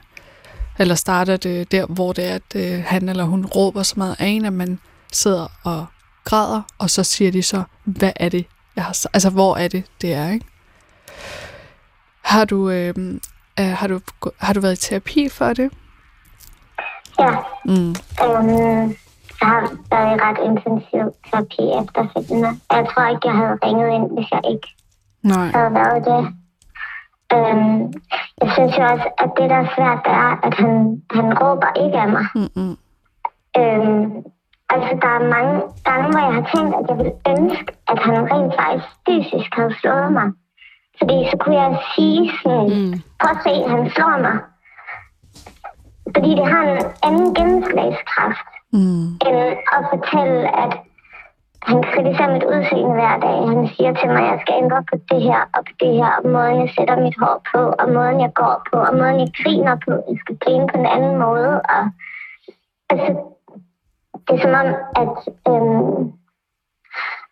[0.78, 4.16] Eller starter det der, hvor det er, at øh, han eller hun råber så meget
[4.18, 4.78] af en, at man
[5.12, 5.86] sidder og
[6.24, 8.46] græder, og så siger de så, hvad er det,
[8.76, 10.46] jeg har Altså, hvor er det, det er, ikke?
[12.22, 12.94] Har du, øh,
[13.60, 14.00] øh, har du,
[14.38, 15.70] har du været i terapi for det?
[17.18, 17.30] Ja,
[17.64, 17.94] Mm.
[18.24, 18.96] øhm,
[19.40, 19.60] jeg har
[19.92, 22.50] været i ret intensiv terapi efterfølgende.
[22.76, 24.68] Jeg tror ikke, jeg havde ringet ind, hvis jeg ikke
[25.22, 25.46] Nej.
[25.56, 26.20] havde været det.
[27.34, 27.78] Øhm,
[28.42, 31.70] jeg synes jo også, at det, der er svært, det er, at han, han råber
[31.84, 32.24] ikke af mig.
[32.34, 32.72] Mm-mm.
[33.60, 34.04] Øhm,
[34.74, 35.56] altså, der er mange
[35.88, 39.74] gange, hvor jeg har tænkt, at jeg ville ønske, at han rent faktisk fysisk havde
[39.80, 40.28] slået mig.
[40.98, 42.92] Fordi så kunne jeg sige sådan, Mm.
[43.20, 44.36] prøv at se, han slår mig.
[46.16, 49.06] fordi det har en anden gennemslagskraft, Mm.
[49.76, 50.72] At fortælle, at
[51.68, 53.38] han kritiserer mit udseende hver dag.
[53.52, 56.10] Han siger til mig, at jeg skal ændre på det her og på det her,
[56.18, 59.30] og måden jeg sætter mit hår på, og måden jeg går på, og måden jeg
[59.40, 59.92] griner på.
[60.10, 61.52] Jeg skal grine på en anden måde.
[61.74, 61.82] Og,
[62.90, 63.10] altså,
[64.24, 64.68] det er som om,
[65.02, 65.14] at,
[65.50, 66.02] øhm,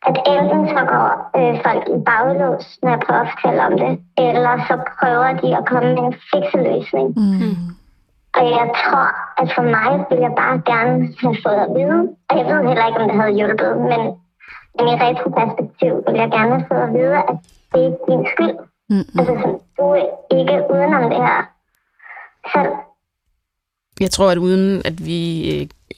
[0.08, 1.08] at enten så går
[1.38, 3.92] øh, folk i baglås, når jeg prøver at fortælle om det,
[4.28, 7.08] eller så prøver de at komme med en fikseløsning.
[7.16, 7.81] Mm.
[8.38, 9.06] Og jeg tror,
[9.40, 12.86] at for mig ville jeg bare gerne have fået at vide, og jeg ved heller
[12.88, 14.00] ikke, om det havde hjulpet, men,
[14.76, 17.36] men i retroperspektiv ville jeg gerne have fået at vide, at
[17.72, 18.56] det ikke er din skyld.
[18.92, 19.06] Mm.
[19.18, 19.32] Altså,
[19.76, 20.04] du er
[20.38, 21.40] ikke udenom det her
[22.54, 22.72] selv.
[24.00, 25.20] Jeg tror, at uden at vi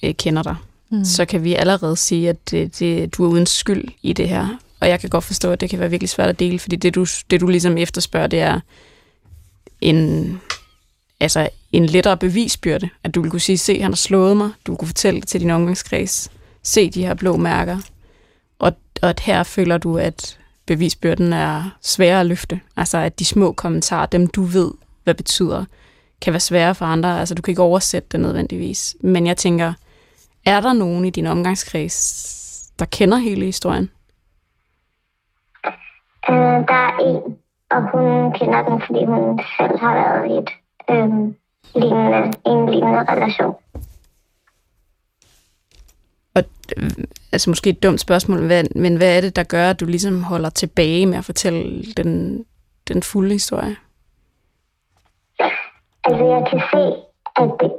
[0.02, 0.56] øh, kender dig,
[0.90, 1.04] mm.
[1.04, 4.46] så kan vi allerede sige, at det, det, du er uden skyld i det her.
[4.80, 6.94] Og jeg kan godt forstå, at det kan være virkelig svært at dele, fordi det
[6.94, 8.60] du, det, du ligesom efterspørger, det er
[9.80, 10.40] en,
[11.20, 12.88] altså en lettere bevisbyrde.
[13.04, 14.50] At du vil kunne sige, se, han har slået mig.
[14.66, 16.30] Du vil kunne fortælle det til din omgangskreds.
[16.62, 17.78] Se de her blå mærker.
[18.58, 22.60] Og, og at her føler du, at bevisbyrden er sværere at løfte.
[22.76, 24.70] Altså at de små kommentarer, dem du ved,
[25.04, 25.64] hvad betyder,
[26.22, 27.20] kan være svære for andre.
[27.20, 28.96] Altså du kan ikke oversætte det nødvendigvis.
[29.00, 29.72] Men jeg tænker,
[30.46, 33.90] er der nogen i din omgangskreds, der kender hele historien?
[36.30, 37.36] Øh, der er en,
[37.70, 40.50] og hun kender den, fordi hun selv har været i et
[40.90, 41.34] øh,
[41.74, 43.54] lignende, en lignende relation.
[46.34, 46.42] Og,
[46.76, 46.90] øh,
[47.32, 48.40] altså måske et dumt spørgsmål,
[48.76, 52.44] men hvad er det, der gør, at du ligesom holder tilbage med at fortælle den,
[52.88, 53.76] den fulde historie?
[56.04, 56.82] Altså, jeg kan se,
[57.36, 57.72] at det,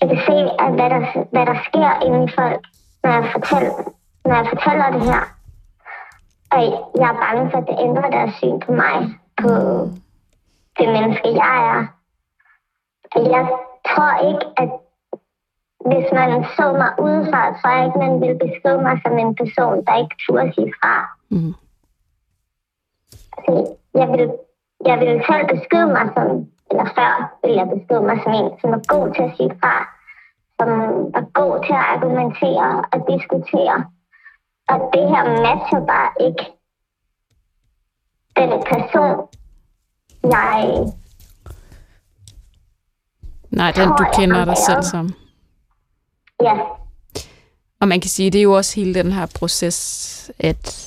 [0.00, 1.00] jeg kan se, at hvad der,
[1.32, 2.60] hvad der sker inde i folk,
[3.02, 3.72] når jeg, fortæller,
[4.24, 5.22] når jeg fortæller det her.
[6.52, 6.60] Og
[7.00, 8.96] jeg er bange for, at det ændrer deres syn på mig,
[9.42, 9.50] på
[10.78, 11.97] det menneske, jeg er.
[13.16, 13.44] Jeg
[13.88, 14.70] tror ikke, at
[15.90, 19.34] hvis man så mig udefra, så tror jeg ikke, man ville beskrive mig som en
[19.40, 20.94] person, der ikke turde sige fra.
[21.28, 21.54] Mm.
[23.36, 24.24] Altså, jeg vil,
[24.86, 26.26] jeg vil selv beskrive mig som,
[26.70, 29.74] eller før vil jeg beskrive mig som en, som er god til at sige fra,
[30.58, 30.68] som
[31.18, 33.76] er god til at argumentere og diskutere.
[34.70, 36.44] Og det her matcher bare ikke
[38.38, 39.16] den person,
[40.24, 40.86] jeg
[43.50, 45.14] Nej, den du kender dig selv som.
[46.42, 46.52] ja,
[47.80, 50.84] Og man kan sige, det er jo også hele den her proces, at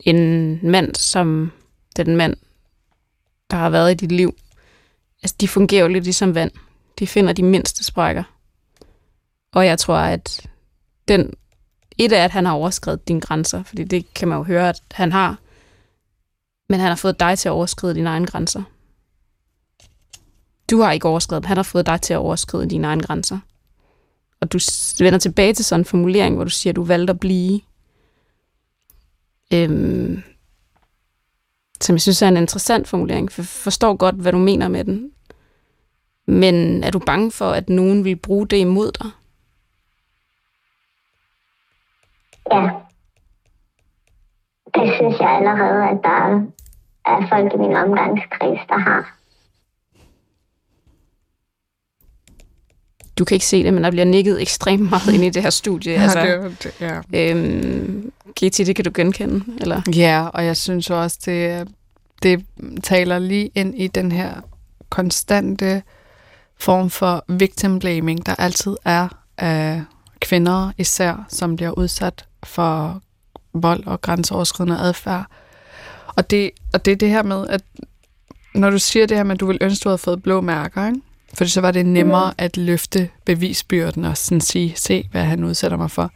[0.00, 1.52] en mand som
[1.96, 2.36] den mand,
[3.50, 4.34] der har været i dit liv,
[5.22, 6.50] altså de fungerer jo lidt ligesom vand.
[6.98, 8.22] De finder de mindste sprækker.
[9.52, 10.46] Og jeg tror, at
[11.08, 11.32] den,
[11.98, 14.82] et er, at han har overskrevet dine grænser, fordi det kan man jo høre, at
[14.90, 15.36] han har.
[16.68, 18.62] Men han har fået dig til at overskride dine egne grænser.
[20.70, 21.48] Du har ikke overskrevet dem.
[21.48, 23.38] Han har fået dig til at overskride dine egne grænser.
[24.40, 24.58] Og du
[24.98, 27.60] vender tilbage til sådan en formulering, hvor du siger, at du valgte at blive.
[29.54, 30.22] Øhm,
[31.80, 35.10] som jeg synes er en interessant formulering, for forstår godt, hvad du mener med den.
[36.26, 39.10] Men er du bange for, at nogen vil bruge det imod dig?
[42.52, 42.70] ja.
[44.74, 46.20] Det synes jeg allerede, at der
[47.04, 49.16] er folk i min omgangskreds, der har.
[53.18, 55.50] Du kan ikke se det, men der bliver nikket ekstremt meget ind i det her
[55.50, 55.92] studie.
[55.92, 56.72] Ja, altså, det,
[57.12, 57.30] ja.
[57.30, 59.82] øhm, Kitty, det kan du genkende, eller?
[59.94, 61.68] Ja, og jeg synes også, det,
[62.22, 62.44] det
[62.82, 64.34] taler lige ind i den her
[64.90, 65.82] konstante
[66.58, 69.82] form for victim blaming, der altid er af
[70.20, 73.00] kvinder især, som bliver udsat for
[73.52, 75.24] vold og grænseoverskridende adfærd.
[76.06, 77.62] Og det, og det er det her med, at
[78.54, 80.86] når du siger det her med, at du vil ønske, du havde fået blå mærker,
[80.86, 81.00] ikke?
[81.36, 85.76] For så var det nemmere at løfte bevisbyrden og sådan sige, se hvad han udsætter
[85.76, 86.10] mig for.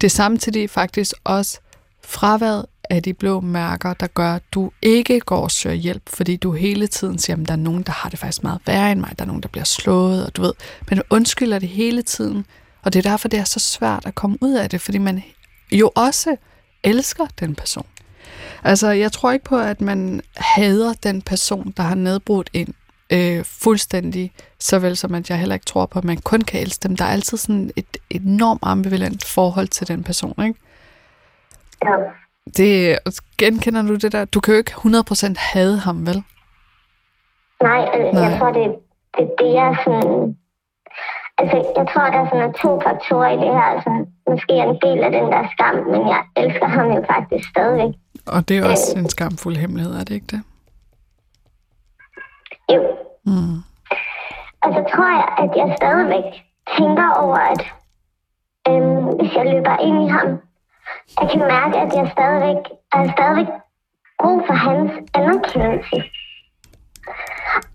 [0.00, 1.60] Det er samtidig faktisk også
[2.04, 6.36] fraværet af de blå mærker, der gør, at du ikke går og søger hjælp, fordi
[6.36, 9.00] du hele tiden siger, at der er nogen, der har det faktisk meget værre end
[9.00, 10.52] mig, der er nogen, der bliver slået, og du ved,
[10.88, 12.46] men du undskylder det hele tiden,
[12.82, 15.22] og det er derfor, det er så svært at komme ud af det, fordi man
[15.72, 16.36] jo også
[16.84, 17.86] elsker den person.
[18.64, 22.74] Altså, jeg tror ikke på, at man hader den person, der har nedbrudt en
[23.12, 26.60] øh, fuldstændig, så vel som at jeg heller ikke tror på, at man kun kan
[26.60, 26.96] elske dem.
[26.96, 30.60] Der er altid sådan et enormt ambivalent forhold til den person, ikke?
[31.84, 31.96] Ja.
[32.56, 32.98] Det,
[33.38, 34.24] genkender du det der?
[34.24, 36.22] Du kan jo ikke 100% hade ham, vel?
[37.62, 38.22] Nej, øh, Nej.
[38.22, 38.66] jeg tror, det,
[39.18, 40.36] det, det er sådan...
[41.38, 43.68] Altså, jeg tror, der er sådan to faktorer i det her.
[43.74, 43.90] Altså,
[44.30, 47.94] måske er en del af den der skam, men jeg elsker ham jo faktisk stadigvæk.
[48.26, 50.42] Og det er også en skamfuld hemmelighed, er det ikke det?
[52.68, 52.96] Jo.
[53.26, 53.56] Mm.
[54.62, 56.28] Og så tror jeg, at jeg stadigvæk
[56.76, 57.62] tænker over, at
[58.68, 60.28] øhm, hvis jeg løber ind i ham,
[61.20, 63.50] jeg kan mærke, at jeg stadigvæk er stadigvæk
[64.20, 65.96] brug for hans anerkendelse.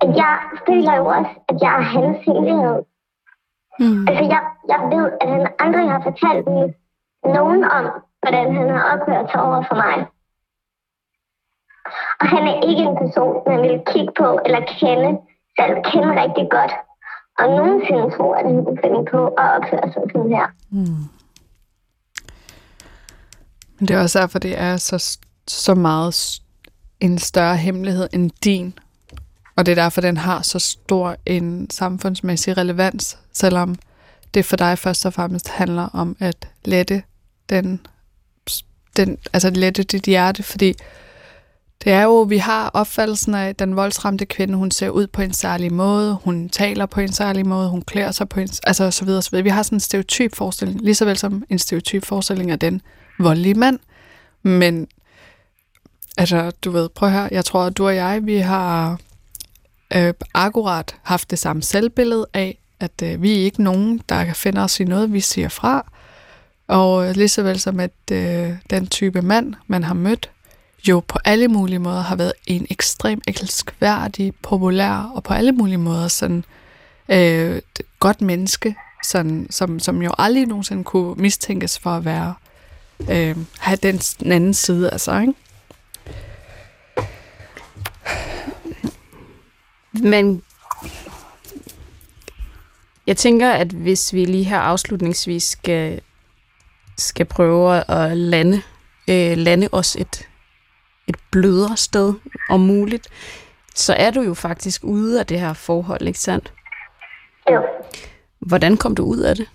[0.02, 2.78] At jeg føler jo også, at jeg er hans hemmelighed.
[3.80, 4.08] Mm.
[4.08, 6.48] Altså, jeg, jeg ved, at han aldrig har fortalt
[7.24, 7.86] nogen om,
[8.22, 10.08] hvordan han har opført sig over for mig.
[12.20, 15.10] Og han er ikke en person, man vil kigge på eller kende,
[15.60, 16.74] selv kende rigtig godt.
[17.40, 20.48] Og nogensinde tror, at han kunne finde på at opføre sig sådan her.
[20.70, 21.04] Mm.
[23.80, 26.42] Men det er også derfor, det er så, så meget
[27.00, 28.80] en større hemmelighed end din.
[29.56, 33.76] Og det er derfor, den har så stor en samfundsmæssig relevans, selvom
[34.34, 37.04] det for dig først og fremmest handler om at lette
[37.50, 37.86] den,
[38.98, 40.74] den altså lette dit hjerte, fordi
[41.88, 45.22] det er jo, vi har opfattelsen af, at den voldsramte kvinde, hun ser ud på
[45.22, 48.92] en særlig måde, hun taler på en særlig måde, hun klæder sig på en, altså
[48.92, 49.44] så videre, så videre.
[49.44, 52.82] Vi har sådan en stereotyp forestilling, lige så vel som en stereotyp forestilling af den
[53.20, 53.80] voldelige mand.
[54.44, 54.88] Men,
[56.18, 59.00] altså, du ved, prøv her, jeg tror, at du og jeg, vi har
[59.96, 64.36] øh, akkurat haft det samme selvbillede af, at øh, vi er ikke nogen, der kan
[64.36, 65.92] finde os i noget, vi siger fra.
[66.68, 70.30] Og øh, lige så vel som at øh, den type mand, man har mødt,
[70.88, 75.78] jo på alle mulige måder har været en ekstrem elskværdig, populær og på alle mulige
[75.78, 76.44] måder sådan
[77.10, 77.62] øh,
[78.00, 82.34] godt menneske, sådan, som, som jo aldrig nogensinde kunne mistænkes for at være
[83.10, 85.22] øh, have den, den anden side af sig.
[85.22, 85.34] Ikke?
[89.94, 90.42] Men
[93.08, 96.02] jeg tænker, at hvis vi lige her afslutningsvis skal,
[96.98, 98.62] skal prøve at lande,
[99.08, 100.28] øh, lande os et,
[101.08, 102.14] et blødere sted
[102.50, 103.08] om muligt,
[103.76, 106.54] så er du jo faktisk ude af det her forhold, ikke sandt?
[107.52, 107.62] Jo.
[108.40, 109.50] Hvordan kom du ud af det?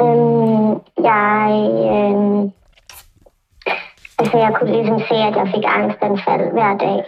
[0.00, 0.70] Øhm,
[1.10, 1.48] jeg,
[1.90, 2.52] øhm,
[4.18, 6.98] altså jeg kunne ligesom se, at jeg fik angstanfald hver dag.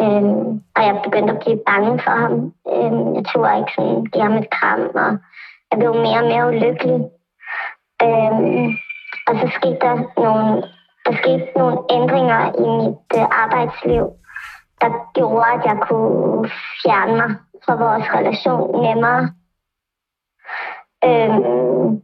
[0.00, 2.34] Øhm, og jeg begyndte at blive bange for ham.
[2.74, 5.10] Øhm, jeg turde ikke sådan give ham et kram, og
[5.70, 7.00] jeg blev mere og mere ulykkelig.
[8.04, 8.66] Øhm,
[9.26, 10.62] og så skete der nogle,
[11.06, 14.04] der skete nogle ændringer i mit øh, arbejdsliv,
[14.80, 16.50] der gjorde, at jeg kunne
[16.82, 17.30] fjerne mig
[17.64, 19.22] fra vores relation nemmere.
[21.04, 22.02] Øhm,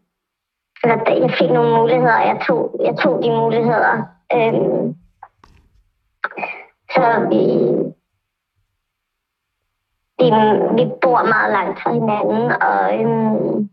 [0.83, 3.95] eller jeg fik nogle muligheder, og jeg tog, jeg tog de muligheder.
[4.35, 4.95] Øhm,
[6.91, 7.43] så vi,
[10.19, 10.29] vi,
[10.79, 13.71] vi bor meget langt fra hinanden, og øhm,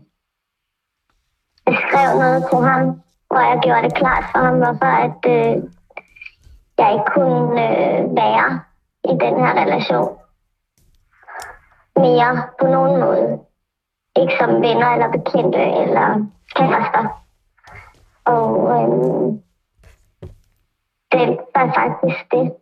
[1.67, 5.63] jeg skrev noget til ham, hvor jeg gjorde det klart for ham, hvorfor at, øh,
[6.77, 8.59] jeg ikke kunne øh, være
[9.03, 10.17] i den her relation
[11.95, 13.39] mere på nogen måde.
[14.15, 17.21] Ikke som venner eller bekendte eller kærester.
[18.25, 19.33] Og øh,
[21.11, 22.60] det var faktisk det.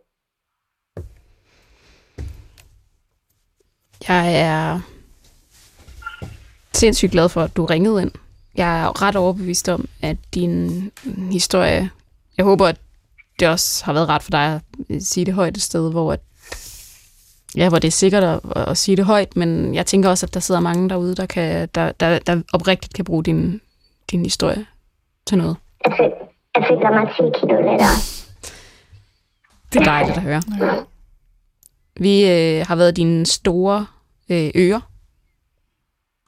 [4.07, 4.79] Jeg er
[6.73, 8.11] sindssygt glad for, at du ringede ind.
[8.55, 10.91] Jeg er ret overbevist om, at din
[11.31, 11.89] historie,
[12.37, 12.77] jeg håber, at
[13.39, 16.19] det også har været ret for dig at sige det højt et sted, hvor at
[17.55, 20.33] ja, hvor det er sikkert at, at sige det højt, men jeg tænker også, at
[20.33, 23.61] der sidder mange derude, der, kan, der, der, der oprigtigt kan bruge din,
[24.11, 24.65] din historie
[25.25, 25.57] til noget.
[25.85, 27.95] Jeg føler mig 10 kilo lettere.
[29.73, 30.41] Det er dejligt at høre.
[31.99, 33.87] Vi øh, har været dine store
[34.29, 34.91] øh, ører,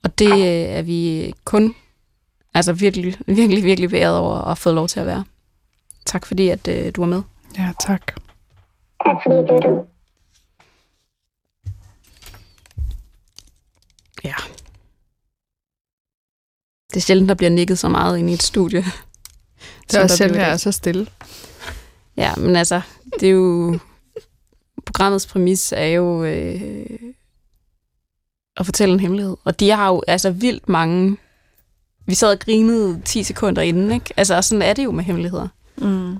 [0.04, 1.76] og det øh, er vi kun
[2.54, 5.26] altså virkelig, virkelig, virkelig beæret over at få lov til at være.
[6.06, 7.22] Tak fordi, at øh, du var med.
[7.58, 8.02] Ja, tak.
[9.06, 9.86] Tak fordi du
[14.24, 14.34] Ja.
[16.90, 18.84] Det er sjældent, der bliver nikket så meget ind i et studie.
[19.92, 21.08] Det er også sjældent, at jeg er så stille.
[22.18, 22.82] Ja, men altså,
[23.20, 23.80] det er jo...
[24.94, 27.00] Programmets præmis er jo øh,
[28.58, 29.38] at fortælle en hemmelighed.
[29.44, 31.18] Og de har jo altså vildt mange...
[32.06, 34.14] Vi sad og grinede 10 sekunder inden, ikke?
[34.18, 35.48] Altså, sådan er det jo med hemmeligheder.
[35.78, 36.18] Mm.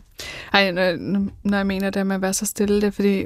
[0.54, 0.98] Ej, når,
[1.44, 3.26] når jeg mener det med at være så stille, det er fordi,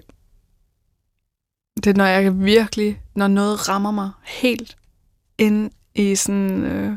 [1.76, 4.78] det er, når jeg virkelig, når noget rammer mig helt
[5.38, 6.94] ind i sådan øh,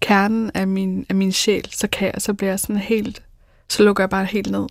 [0.00, 3.22] kernen af min, af min sjæl, så, kan jeg, så bliver jeg sådan helt,
[3.68, 4.66] så lukker jeg bare helt ned.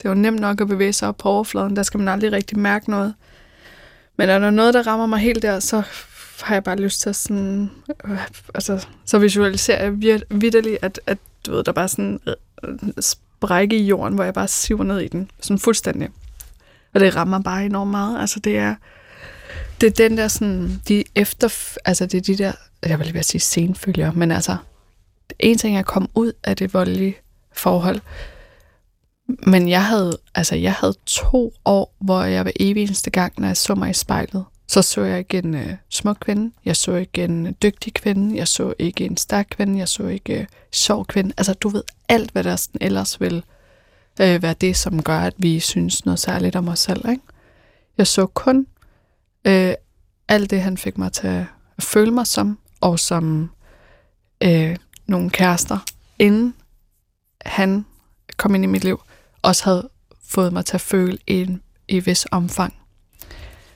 [0.00, 2.32] Det er jo nemt nok at bevæge sig op på overfladen, der skal man aldrig
[2.32, 3.14] rigtig mærke noget.
[4.16, 5.82] Men når der er noget, der rammer mig helt der, så
[6.42, 7.70] har jeg bare lyst til at sådan,
[8.04, 8.18] øh,
[8.54, 13.86] altså, så visualiserer jeg vidderligt, at, at du ved, der bare sådan, øh, sprække i
[13.86, 15.30] jorden, hvor jeg bare siver ned i den.
[15.40, 16.08] Sådan fuldstændig.
[16.94, 18.20] Og det rammer bare enormt meget.
[18.20, 18.74] Altså det er,
[19.80, 22.52] det er den der sådan, de efter, altså det er de der,
[22.86, 24.56] jeg vil lige sige senfølger, men altså,
[25.38, 27.16] en ting er at komme ud af det voldelige
[27.52, 28.00] forhold,
[29.46, 33.46] men jeg havde, altså jeg havde to år, hvor jeg var evig eneste gang, når
[33.46, 36.94] jeg så mig i spejlet, så så jeg ikke en uh, smuk kvinde, jeg så
[36.94, 40.44] ikke en øh, dygtig kvinde, jeg så ikke en stærk kvinde, jeg så ikke uh,
[40.72, 41.32] sjov kvinde.
[41.36, 43.36] Altså du ved alt, hvad der sådan ellers vil
[44.20, 47.08] uh, være det, som gør, at vi synes noget særligt om os selv.
[47.08, 47.22] Ikke?
[47.98, 48.66] Jeg så kun
[49.48, 49.72] uh,
[50.28, 51.44] alt det, han fik mig til at
[51.78, 53.50] føle mig som, og som
[54.44, 54.76] uh,
[55.06, 55.78] nogle kærester,
[56.18, 56.54] inden
[57.44, 57.84] han
[58.40, 59.00] kom ind i mit liv,
[59.42, 59.88] også havde
[60.28, 62.74] fået mig til at føle en, i vis omfang.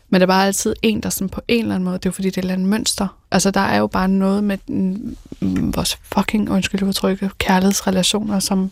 [0.08, 2.12] Men der var altid en, der sådan på en eller anden måde, det er jo
[2.12, 3.20] fordi, det er et eller andet mønster.
[3.30, 8.70] Altså, der er jo bare noget med den, mm, vores fucking, undskyld udtrykket, kærlighedsrelationer, som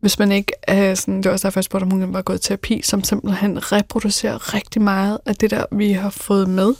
[0.00, 2.38] hvis man ikke øh, sådan, det var også derfor, jeg spurgte, om hun var gået
[2.38, 6.74] i terapi, som simpelthen reproducerer rigtig meget af det der, vi har fået med,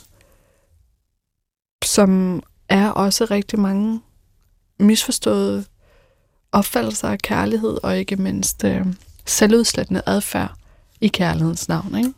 [1.85, 4.01] som er også rigtig mange
[4.79, 5.65] misforståede
[6.53, 8.85] opfattelser af kærlighed, og ikke mindst øh,
[9.25, 10.51] selvudslættende adfærd
[11.01, 12.13] i kærlighedens navn, ikke?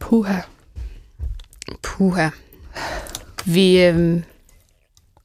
[0.00, 0.40] Puha.
[1.82, 2.28] Puha.
[3.44, 4.22] Vi, øh,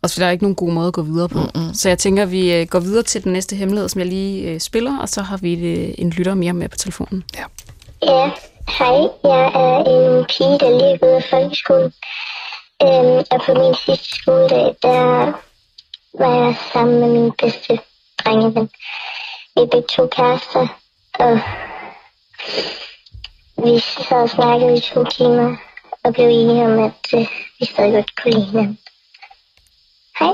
[0.02, 1.40] også der er ikke nogen god måde at gå videre på.
[1.40, 1.74] Mm-mm.
[1.74, 4.50] Så jeg tænker, at vi øh, går videre til den næste hemmelighed, som jeg lige
[4.50, 7.24] øh, spiller, og så har vi øh, en lytter mere med på telefonen.
[7.36, 7.44] Ja.
[8.04, 8.32] Ja,
[8.78, 8.98] hej.
[9.24, 11.94] Jeg er en pige, der lige er gået af folkeskolen.
[12.84, 15.34] Øhm, og på min sidste skoledag, der
[16.20, 17.80] var jeg sammen med min bedste
[18.18, 18.70] drengeven.
[19.56, 20.68] Vi er begge to kærester,
[21.14, 21.40] og
[23.64, 25.58] vi sad og snakkede i to timer,
[26.04, 27.28] og blev enige om, at øh,
[27.60, 28.78] vi stadig godt kunne lide hinanden.
[30.20, 30.34] Hej.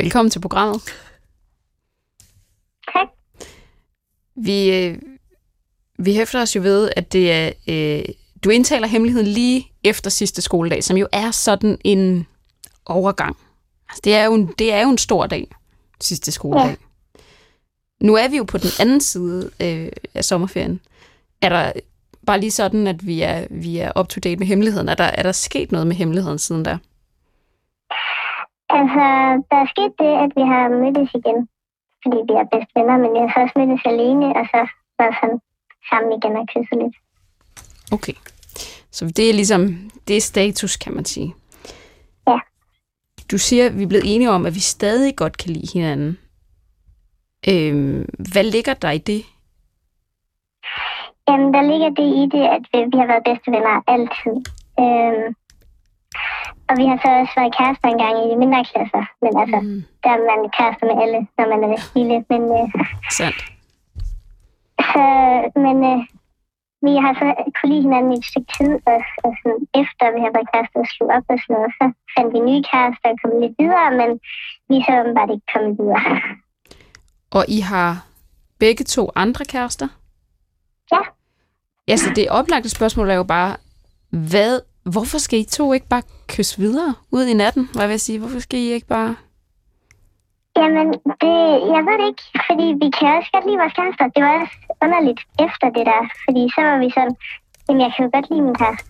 [0.00, 0.82] Velkommen til programmet.
[2.92, 3.08] Tak.
[4.36, 4.98] Vi, øh,
[5.98, 8.04] vi hæfter os jo ved, at det er, øh,
[8.44, 12.26] du indtaler hemmeligheden lige efter sidste skoledag, som jo er sådan en
[12.86, 13.36] overgang.
[13.96, 15.48] Altså, det, er jo en, det er jo en stor dag,
[16.00, 16.66] sidste skoledag.
[16.66, 16.74] Ja.
[18.00, 20.80] Nu er vi jo på den anden side øh, af sommerferien.
[21.42, 21.72] Er der
[22.26, 24.88] bare lige sådan, at vi er, vi er up to date med hemmeligheden?
[24.88, 26.78] Er der, er der sket noget med hemmeligheden siden der?
[28.68, 29.04] Altså,
[29.50, 31.48] der er sket det, at vi har mødtes igen.
[32.02, 34.60] Fordi vi er bedste venner, men jeg har først mødtes alene, og så
[34.98, 35.40] været sådan
[35.88, 36.96] sammen igen og kysset lidt.
[37.92, 38.16] Okay.
[38.90, 41.34] Så det er ligesom, det er status, kan man sige.
[43.30, 46.18] Du siger, at vi er blevet enige om, at vi stadig godt kan lide hinanden.
[47.48, 49.22] Øhm, hvad ligger der i det?
[51.28, 54.36] Jamen, der ligger det i det, at vi, vi har været bedste venner altid.
[54.82, 55.26] Øhm,
[56.68, 59.04] og vi har så også været kærester en gang i de mindre klasser.
[59.22, 59.82] Men altså, mm.
[60.02, 62.16] der er man kærester med alle, når man er lille.
[62.30, 62.66] Men, øh,
[63.18, 63.40] Sandt.
[64.92, 65.04] så,
[65.64, 66.00] men øh,
[66.84, 70.20] vi har så kunne lide hinanden i et stykke tid, og, og sådan, efter vi
[70.24, 73.18] har været kærester og slog op og sådan noget, så fandt vi nye kærester og
[73.20, 74.10] kom lidt videre, men
[74.70, 76.04] vi så åbenbart ikke kommet videre.
[77.36, 77.90] Og I har
[78.58, 79.88] begge to andre kærester?
[80.92, 81.02] Ja.
[81.88, 83.56] Ja, så det oplagte spørgsmål er jo bare,
[84.10, 84.60] hvad,
[84.92, 87.68] hvorfor skal I to ikke bare kysse videre ud i natten?
[87.74, 88.18] Hvad vil jeg sige?
[88.18, 89.16] Hvorfor skal I ikke bare...
[90.56, 91.36] Jamen, det,
[91.74, 94.04] jeg ved det ikke, fordi vi kan også godt lide vores kærester.
[94.16, 97.16] Det var også underligt efter det der, fordi så var vi sådan,
[97.68, 98.86] jamen jeg kan jo godt lide min kæreste.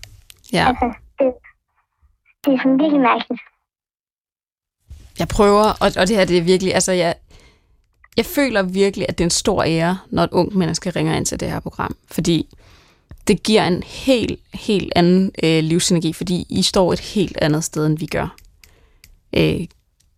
[0.53, 0.87] Ja, Altså,
[1.19, 1.27] det,
[2.45, 3.41] det er sådan virkelig mærkeligt.
[5.19, 7.15] jeg prøver, og, og det her det er virkelig, altså jeg,
[8.17, 11.25] jeg føler virkelig, at det er en stor ære, når et ungt menneske ringer ind
[11.25, 12.47] til det her program, fordi
[13.27, 17.85] det giver en helt, helt anden øh, livsenergi, fordi I står et helt andet sted,
[17.85, 18.35] end vi gør.
[19.33, 19.67] Øh,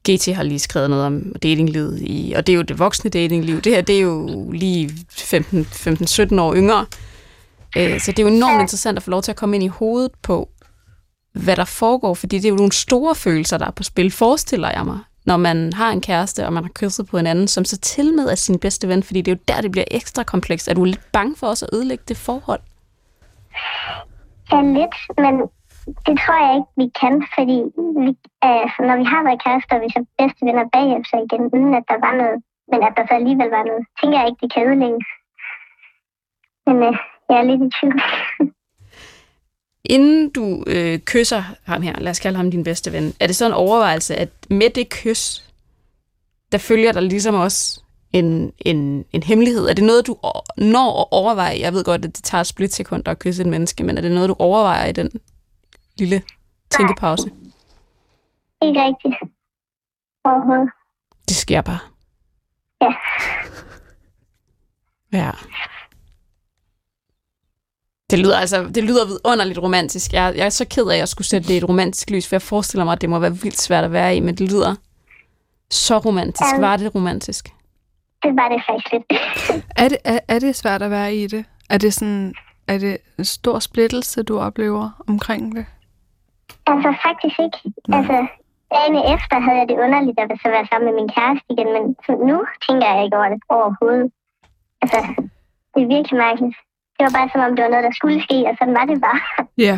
[0.10, 3.62] GT har lige skrevet noget om datinglivet, i, og det er jo det voksne datingliv.
[3.62, 6.86] Det her, det er jo lige 15-17 år yngre.
[7.78, 9.68] Øh, så det er jo enormt interessant at få lov til at komme ind i
[9.68, 10.50] hovedet på,
[11.34, 14.72] hvad der foregår, fordi det er jo nogle store følelser, der er på spil, forestiller
[14.72, 17.66] jeg mig, når man har en kæreste, og man har kysset på en anden, som
[17.66, 20.24] så til med er sin bedste ven, fordi det er jo der, det bliver ekstra
[20.24, 20.68] komplekst.
[20.68, 22.60] Er du lidt bange for os at ødelægge det forhold?
[24.52, 25.50] Ja, lidt, men
[26.08, 27.58] det tror jeg ikke, vi kan, fordi
[28.04, 28.10] vi,
[28.46, 31.86] øh, altså, når vi har været kærester, vi så bedste venner bagefter igen, uden at
[31.92, 32.38] der var noget,
[32.72, 35.08] men at der så alligevel var noget, tænker jeg ikke, det kan ødelægges.
[36.68, 36.96] Men øh,
[37.30, 38.02] jeg er lidt i tvivl.
[39.96, 43.36] Inden du øh, kysser ham her, lad os kalde ham din bedste ven, er det
[43.36, 45.24] så en overvejelse, at med det kys,
[46.52, 47.82] der følger der ligesom også
[48.14, 49.66] en, en, en hemmelighed?
[49.70, 50.16] Er det noget, du
[50.58, 51.60] når at overveje?
[51.60, 54.30] Jeg ved godt, at det tager et at kysse et menneske, men er det noget,
[54.30, 55.12] du overvejer i den
[56.00, 56.22] lille
[56.70, 57.32] tænkepause?
[58.62, 59.16] ikke rigtigt,
[60.26, 60.70] overhovedet.
[61.30, 61.80] Det sker bare.
[62.82, 62.94] Ja.
[65.14, 65.32] Ja.
[68.10, 70.14] Det lyder altså, det lyder vidunderligt romantisk.
[70.14, 72.28] Jeg, jeg er så ked af, at jeg skulle sætte det i et romantisk lys,
[72.28, 74.52] for jeg forestiller mig, at det må være vildt svært at være i, men det
[74.52, 74.76] lyder
[75.70, 76.54] så romantisk.
[76.54, 76.60] Ja.
[76.60, 77.46] Var det romantisk?
[78.24, 79.64] Det var det faktisk lidt.
[79.84, 81.46] Er det, er, er det svært at være i det?
[81.70, 82.34] Er det sådan...
[82.68, 85.66] Er det en stor splittelse, du oplever omkring det?
[86.74, 87.60] Altså faktisk ikke.
[87.98, 88.18] Altså,
[88.74, 91.84] dagene efter havde jeg det underligt at så være sammen med min kæreste igen, men
[92.30, 94.08] nu tænker jeg ikke over det overhovedet.
[94.82, 95.00] Altså,
[95.74, 96.58] det er virkelig mærkeligt.
[96.96, 99.02] Det var bare som om, det var noget, der skulle ske, og sådan var det
[99.08, 99.22] bare.
[99.68, 99.78] Ja.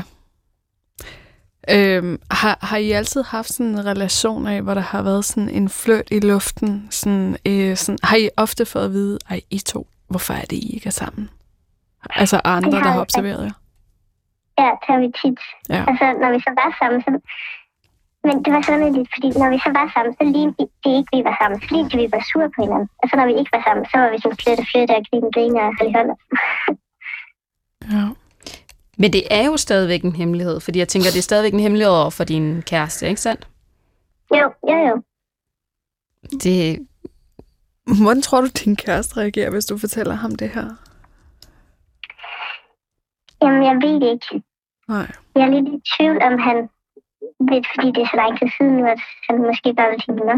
[1.70, 5.50] Øhm, har, har I altid haft sådan en relation af, hvor der har været sådan
[5.50, 6.88] en fløjt i luften?
[6.90, 10.58] Sådan, øh, sådan, har I ofte fået at vide, ej, I to, hvorfor er det,
[10.58, 11.30] I ikke er sammen?
[12.10, 13.61] Altså andre, har der har observeret jer?
[14.62, 15.40] Ja, tager vi tit.
[15.76, 15.82] Ja.
[15.90, 17.10] Altså, når vi så var sammen, så...
[18.28, 20.92] Men det var sådan lidt, fordi når vi så var sammen, så lignede vi- det
[20.98, 21.58] ikke, vi var sammen.
[21.62, 22.90] Så lignede det, vi var sure på hinanden.
[23.02, 25.30] Og så når vi ikke var sammen, så var vi sådan flytte, flytte og grine,
[25.36, 26.10] grine og holde i hånd.
[27.94, 28.06] Ja.
[29.02, 31.94] Men det er jo stadigvæk en hemmelighed, fordi jeg tænker, det er stadigvæk en hemmelighed
[31.94, 33.48] over for din kæreste, ikke sandt?
[34.40, 34.96] Jo, jo, jo.
[36.44, 36.88] Det,
[38.04, 40.68] Hvordan tror du, din kæreste reagerer, hvis du fortæller ham det her?
[43.42, 44.44] Jamen, jeg ved det ikke.
[44.94, 45.08] Nej.
[45.36, 46.58] Jeg er lidt i tvivl, om han
[47.50, 50.24] ved, fordi det er så lang tid siden nu, at han måske bare vil tænke
[50.32, 50.38] nå.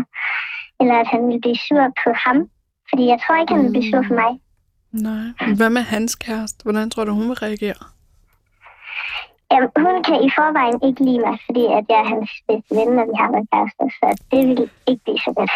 [0.79, 2.37] Eller at han vil blive sur på ham.
[2.89, 4.31] Fordi jeg tror ikke, han vil blive sur på mig.
[5.07, 5.27] Nej.
[5.57, 6.63] Hvad med hans kæreste?
[6.63, 7.81] Hvordan tror du, hun vil reagere?
[9.51, 12.89] Jamen, hun kan i forvejen ikke lide mig, fordi at jeg er hans bedste ven,
[12.97, 13.85] når vi har været kærester.
[13.99, 15.51] Så det vil ikke blive så godt.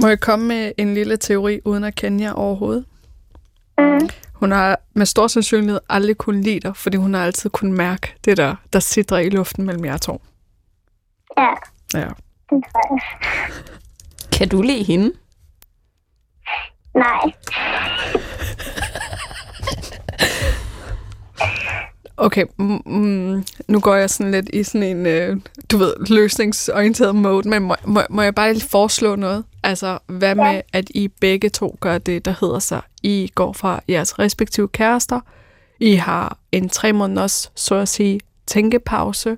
[0.00, 2.84] Må jeg komme med en lille teori, uden at kende jer overhovedet?
[3.78, 4.08] Mm.
[4.40, 8.14] Hun har med stor sandsynlighed aldrig kunnet lide dig, fordi hun har altid kunnet mærke
[8.24, 10.22] det der, der sidder i luften mellem jer to.
[11.38, 11.48] Ja,
[11.94, 12.08] Ja.
[12.50, 13.00] det tror jeg.
[14.32, 15.12] kan du lide hende?
[16.94, 17.32] Nej,
[22.20, 25.36] Okay, mm, mm, nu går jeg sådan lidt i sådan en, øh,
[25.70, 29.44] du ved, løsningsorienteret mode, men må, må, må jeg bare foreslå noget?
[29.62, 33.80] Altså, hvad med, at I begge to gør det, der hedder sig, I går fra
[33.88, 35.20] jeres respektive kærester,
[35.80, 39.36] I har en tre måneders, så at sige, tænkepause,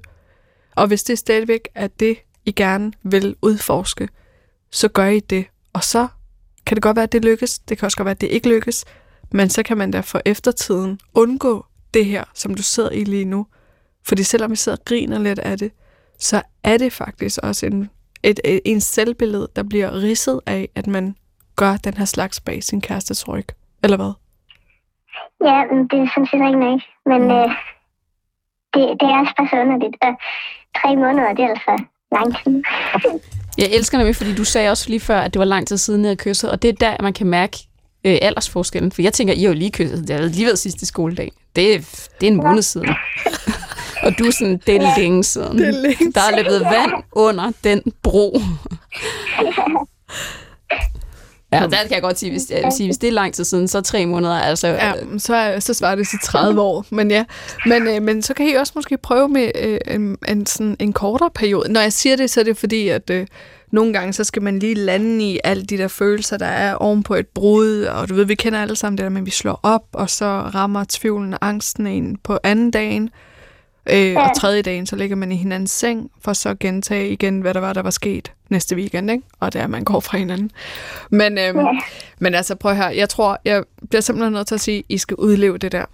[0.77, 4.09] og hvis det stadigvæk er det, I gerne vil udforske,
[4.71, 5.45] så gør I det.
[5.73, 6.09] Og så
[6.67, 8.49] kan det godt være, at det lykkes, det kan også godt være, at det ikke
[8.49, 8.85] lykkes,
[9.33, 13.25] men så kan man da for eftertiden undgå det her, som du sidder i lige
[13.25, 13.47] nu.
[14.07, 15.73] Fordi selvom vi sidder og griner lidt af det,
[16.19, 17.91] så er det faktisk også en,
[18.23, 21.17] et, et, en selvbillede, der bliver ridset af, at man
[21.57, 23.47] gør den her slags bag sin kærestes ryg.
[23.83, 24.13] Eller hvad?
[25.45, 26.81] ja, men det er sådan set ikke nok.
[27.07, 27.49] Men øh,
[28.75, 29.97] det, det er også bare så underligt.
[30.07, 30.13] Og
[30.79, 31.85] tre måneder, det er altså
[32.17, 32.63] lang tid.
[33.59, 36.01] Jeg elsker nemlig, fordi du sagde også lige før, at det var lang tid siden,
[36.01, 37.57] jeg havde kysset, og det er der, man kan mærke
[38.05, 38.93] øh, aldersforskellen.
[38.93, 41.33] For jeg tænker, I har jo lige kysset, det har lige været sidste skoledag.
[41.57, 41.79] Det er,
[42.21, 42.89] det er en måned siden.
[44.05, 45.59] og du er sådan, det er længe siden.
[45.59, 48.39] Det er længe Der er løbet vand under den bro.
[51.53, 53.45] Ja, der kan jeg godt sige, hvis, jeg vil sige, hvis det er lang tid
[53.45, 54.67] siden, så tre måneder, altså...
[54.69, 56.85] Ja, så, er- så svarer det til 30 år.
[56.91, 57.25] Men ja,
[57.67, 60.93] men, øh, men så kan I også måske prøve med øh, en, en, sådan en
[60.93, 61.73] kortere periode.
[61.73, 63.27] Når jeg siger det, så er det fordi, at øh,
[63.71, 67.03] nogle gange, så skal man lige lande i alle de der følelser, der er oven
[67.03, 67.83] på et brud.
[67.83, 70.11] Og du ved, vi kender alle sammen det der med, at vi slår op, og
[70.11, 73.11] så rammer tvivlen og angsten en på anden dagen.
[73.93, 77.41] Øh, og tredje dagen, så ligger man i hinandens seng, for så at gentage igen,
[77.41, 79.25] hvad der var, der var sket næste weekend, ikke?
[79.41, 80.51] Og det er, at man går fra hinanden.
[81.11, 81.67] Men, øhm,
[82.19, 82.91] men altså, prøv her.
[82.91, 85.85] Jeg tror, jeg bliver simpelthen nødt til at sige, at I skal udleve det der.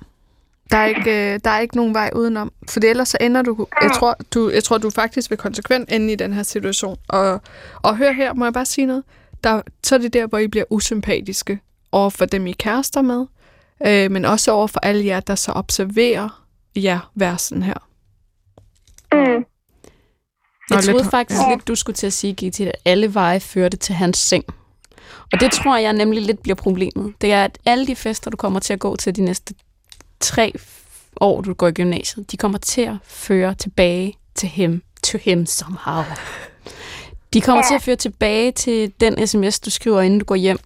[0.71, 2.53] Der er ikke, øh, der er ikke nogen vej udenom.
[2.69, 3.67] For ellers så ender du...
[3.83, 6.97] Jeg tror, du, jeg tror, du faktisk vil konsekvent ende i den her situation.
[7.09, 7.41] Og,
[7.83, 9.03] og hør her, må jeg bare sige noget?
[9.45, 11.61] Der, så er det der, hvor I bliver usympatiske
[11.93, 13.27] over for dem, I er kærester med.
[13.87, 16.45] Øh, men også over for alle jer, der så observerer
[16.77, 17.75] jer være sådan her.
[19.13, 19.45] Mm.
[20.71, 21.51] Jeg troede lidt- faktisk ja.
[21.55, 24.45] lidt, du skulle til at sige, Gitte, at alle veje førte til hans seng.
[25.33, 27.15] Og det tror jeg nemlig lidt bliver problemet.
[27.21, 29.55] Det er, at alle de fester, du kommer til at gå til de næste
[30.21, 30.53] tre
[31.21, 35.47] år, du går i gymnasiet, de kommer til at føre tilbage til him, to him
[35.47, 36.03] somehow.
[37.33, 40.59] De kommer til at føre tilbage til den sms, du skriver, inden du går hjem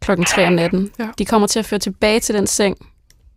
[0.00, 0.90] klokken 3 om natten.
[0.98, 1.08] Ja.
[1.18, 2.76] De kommer til at føre tilbage til den seng,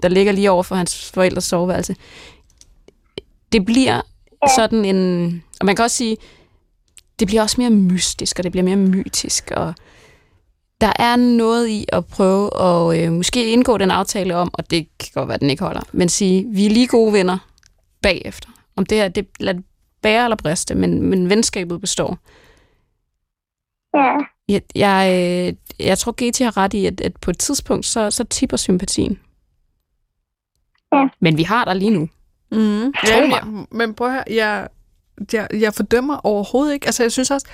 [0.04, 1.96] der ligger lige over for hans forældres soveværelse.
[3.52, 4.02] Det bliver
[4.58, 5.44] sådan en...
[5.60, 6.18] Og man kan også sige,
[7.20, 9.74] det bliver også mere mystisk, og det bliver mere mytisk, og
[10.82, 14.88] der er noget i at prøve at øh, måske indgå den aftale om, og det
[15.00, 17.38] kan godt være, at den ikke holder, men sige, vi er lige gode venner
[18.02, 18.50] bagefter.
[18.76, 19.56] Om det her, det lad
[20.02, 22.18] bære eller briste, men, men venskabet består.
[23.98, 24.18] Ja.
[24.50, 28.12] Jeg, jeg, øh, jeg tror, GT har ret i, at, at på et tidspunkt, så,
[28.12, 29.20] så tipper sympatien.
[30.94, 31.08] Ja.
[31.20, 32.10] Men vi har der lige nu.
[32.52, 32.94] Mm.
[33.08, 34.68] Ja, men, men prøv at høre, jeg,
[35.34, 36.86] jeg, jeg fordømmer overhovedet ikke.
[36.86, 37.48] Altså, jeg synes også,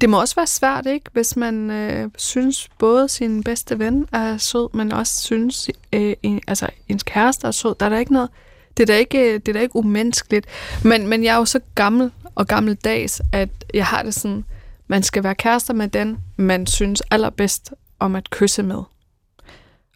[0.00, 1.10] det må også være svært, ikke?
[1.12, 6.40] Hvis man øh, synes, både sin bedste ven er sød, men også synes, øh, en,
[6.46, 7.74] altså, ens kæreste er sød.
[7.80, 8.30] Der er der ikke noget...
[8.76, 10.46] Det er da ikke, det er da ikke umenneskeligt.
[10.84, 14.44] Men, men jeg er jo så gammel og gammeldags, at jeg har det sådan,
[14.86, 18.82] man skal være kærester med den, man synes allerbedst om at kysse med.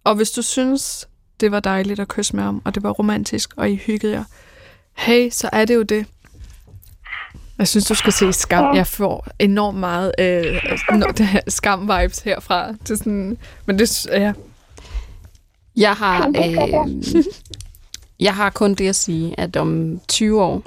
[0.05, 1.09] Og hvis du synes,
[1.41, 4.25] det var dejligt at kysse med ham, og det var romantisk, og I hyggede jer,
[4.95, 6.07] hey, så er det jo det.
[7.59, 8.77] Jeg synes, du skal se Skam.
[8.77, 10.55] Jeg får enormt meget øh,
[11.21, 12.69] her Skam-vibes herfra.
[12.73, 14.33] Det er sådan, men det, ja.
[15.77, 17.25] Jeg har, øh,
[18.21, 20.63] jeg har kun det at sige, at om 20 år,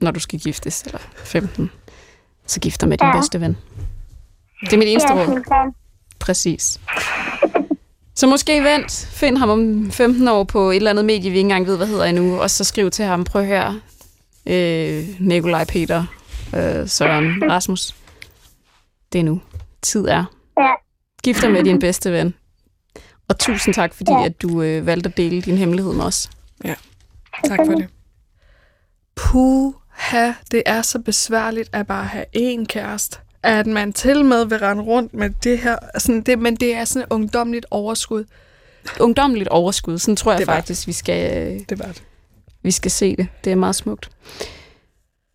[0.00, 1.70] når du skal giftes, eller 15,
[2.46, 3.16] så gifter med din Ja.
[3.16, 3.56] bedste ven.
[4.60, 5.72] Det er mit eneste Det er råd.
[6.18, 6.80] Præcis.
[8.14, 11.40] Så måske vent, find ham om 15 år på et eller andet medie, vi ikke
[11.40, 13.80] engang ved, hvad hedder endnu, og så skriv til ham, prøv høre,
[14.46, 16.04] øh, Nikolaj, Peter,
[16.56, 17.94] øh, Søren, Rasmus.
[19.12, 19.40] Det er nu.
[19.82, 20.24] Tid er.
[20.58, 20.70] Ja.
[21.22, 22.34] Gift dig med din bedste ven.
[23.28, 24.24] Og tusind tak, fordi Ja.
[24.24, 26.30] at du øh, valgte at dele din hemmelighed med os.
[27.44, 27.88] Tak for det.
[29.16, 33.18] Puha, det er så besværligt at bare have én kæreste.
[33.42, 35.76] At man til med vil rende rundt med det her.
[35.98, 38.24] Sådan det, men det er sådan et ungdomligt overskud.
[39.00, 42.02] Ungdomligt overskud, sådan tror jeg Det faktisk, vi skal, øh, Det var det.
[42.62, 43.28] vi skal se det.
[43.44, 44.10] Det er meget smukt.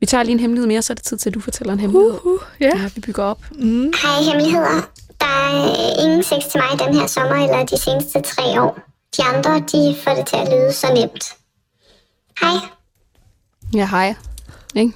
[0.04, 1.80] Vi tager lige en hemmelighed mere, så er det tid til, at du fortæller en
[1.80, 2.20] hemmelighed.
[2.24, 2.72] Uh, ja.
[2.78, 3.46] Ja, vi bygger op.
[3.52, 3.94] Mm.
[4.02, 4.90] Hej hemmeligheder.
[5.20, 8.80] Der er ingen sex til mig den her sommer eller de seneste tre år.
[9.18, 11.24] De andre, de får det til at lyde så nemt.
[12.42, 12.70] Hej.
[13.74, 14.16] Ja, hej.
[14.76, 14.94] Ikke?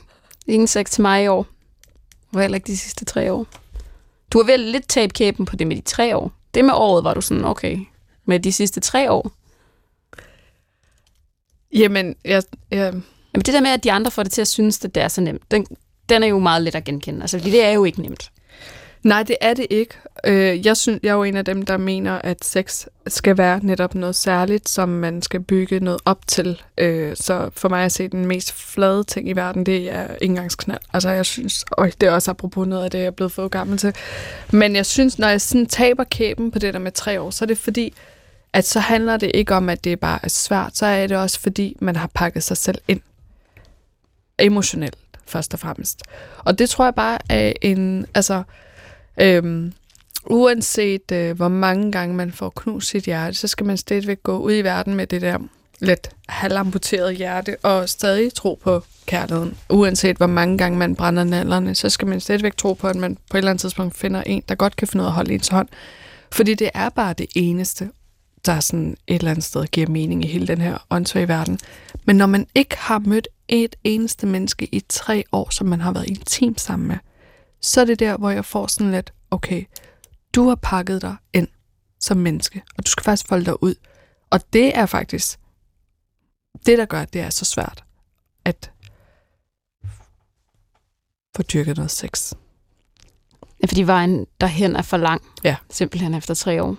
[0.47, 1.45] Ingen sex til mig i år.
[2.34, 3.47] Og heller ikke de sidste tre år.
[4.32, 6.32] Du har vel lidt tabt kæben på det med de tre år.
[6.53, 7.80] Det med året var du sådan, okay.
[8.26, 9.32] Med de sidste tre år.
[11.74, 12.93] Jamen, jeg, jeg,
[13.38, 15.08] Jamen det der med, at de andre får det til at synes, at det er
[15.08, 15.66] så nemt, den,
[16.10, 17.22] den er jo meget let at genkende.
[17.22, 18.32] Altså, det er jo ikke nemt.
[19.04, 19.94] nej, det er det ikke.
[20.26, 23.60] Øh, jeg, synes, jeg er jo en af dem, der mener, at sex skal være
[23.64, 26.62] netop noget særligt, som man skal bygge noget op til.
[26.78, 30.80] Øh, så for mig at se den mest flade ting i verden, det er indgangsknald.
[30.94, 33.48] Altså jeg synes, øj, det er også apropos noget af det, jeg er blevet for
[33.48, 33.94] gammel til.
[34.52, 37.46] Men jeg synes, når jeg sådan taber kæben på det der med tre år, så
[37.46, 37.94] er det fordi,
[38.54, 41.40] at så handler det ikke om, at det bare er svært, så er det også
[41.40, 43.02] fordi, man har pakket sig selv ind.
[44.40, 46.02] Emotionelt, først og fremmest.
[46.38, 48.44] Og det tror jeg bare er en, altså,
[49.22, 49.74] øhm,
[50.26, 54.38] uanset øh, hvor mange gange man får knust sit hjerte, så skal man stadigvæk gå
[54.38, 55.38] ud i verden med det der
[55.80, 59.58] lidt halvamputeret hjerte, og stadig tro på kærligheden.
[59.70, 63.16] Uanset hvor mange gange man brænder nallerne, så skal man stadigvæk tro på, at man
[63.16, 65.34] på et eller andet tidspunkt finder en, der godt kan finde ud af at holde
[65.34, 65.68] ens hånd.
[66.32, 67.90] Fordi det er bare det eneste,
[68.46, 71.60] der sådan et eller andet sted giver mening i hele den her åndssvage verden.
[72.06, 75.91] Men når man ikke har mødt et eneste menneske i tre år, som man har
[75.91, 76.98] været intim sammen med,
[77.62, 79.66] så er det der, hvor jeg får sådan lidt, okay,
[80.36, 81.48] du har pakket dig ind
[82.00, 83.76] som menneske, og du skal faktisk folde dig ud.
[84.30, 85.39] Og det er faktisk
[86.66, 87.84] det, der gør, at det er så svært
[88.45, 88.72] at
[91.36, 92.34] få dyrket noget sex.
[93.62, 95.22] Ja, fordi vejen derhen er for lang.
[95.43, 95.56] Ja.
[95.70, 96.78] Simpelthen efter tre år.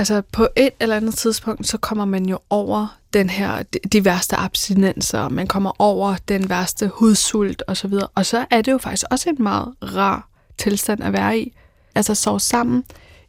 [0.00, 4.04] Altså på et eller andet tidspunkt, så kommer man jo over den her, de- de
[4.04, 8.06] værste abstinenser, man kommer over den værste hudsult og så videre.
[8.14, 10.28] Og så er det jo faktisk også en meget rar
[10.58, 11.56] tilstand at være i.
[11.94, 12.84] Altså sove sammen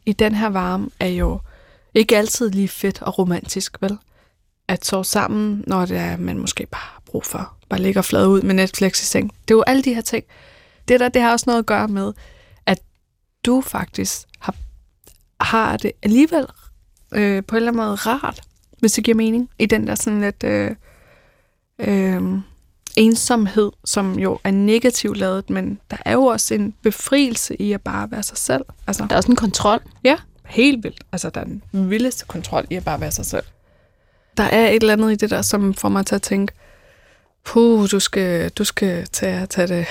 [0.06, 1.40] i den her varme er jo
[1.94, 3.98] ikke altid lige fedt og romantisk, vel?
[4.68, 8.26] At sove sammen, når det er, man måske bare har brug for, bare ligger flad
[8.26, 9.32] ud med Netflix i seng.
[9.48, 10.24] Det er jo alle de her ting.
[10.88, 12.12] Det der, det har også noget at gøre med,
[12.66, 12.78] at
[13.46, 14.54] du faktisk har,
[15.40, 16.46] har det alligevel
[17.12, 18.40] øh, på en eller anden måde rart,
[18.78, 20.70] hvis det giver mening, i den der sådan lidt øh,
[21.78, 22.22] øh,
[22.96, 27.80] ensomhed, som jo er negativt lavet, men der er jo også en befrielse i at
[27.80, 28.64] bare være sig selv.
[28.86, 29.80] Altså, Der er også en kontrol.
[30.04, 31.00] ja, helt vildt.
[31.12, 33.44] Altså, der er den vildeste kontrol i at bare være sig selv.
[34.36, 36.52] Der er et eller andet i det der, som får mig til at tænke,
[37.44, 39.86] puh, du skal, du skal tage, tage det,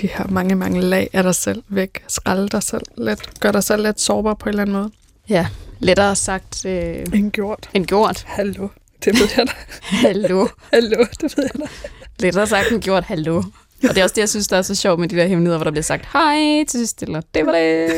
[0.00, 2.04] de her mange, mange lag af dig selv væk.
[2.08, 3.40] Skralde dig selv lidt.
[3.40, 4.90] Gør dig selv lidt sårbar på en eller anden måde.
[5.28, 5.46] Ja,
[5.78, 7.70] lettere sagt øh, En gjort.
[7.74, 8.24] end gjort.
[8.26, 8.68] Hallo.
[9.04, 9.52] Det ved jeg da.
[9.80, 10.46] Hallo.
[10.72, 11.68] Hallo, det ved jeg da.
[12.20, 13.04] Lettere sagt end gjort.
[13.04, 13.36] Hallo.
[13.82, 15.58] Og det er også det, jeg synes, der er så sjovt med de der hemmeligheder,
[15.58, 17.90] hvor der bliver sagt hej til eller det var det.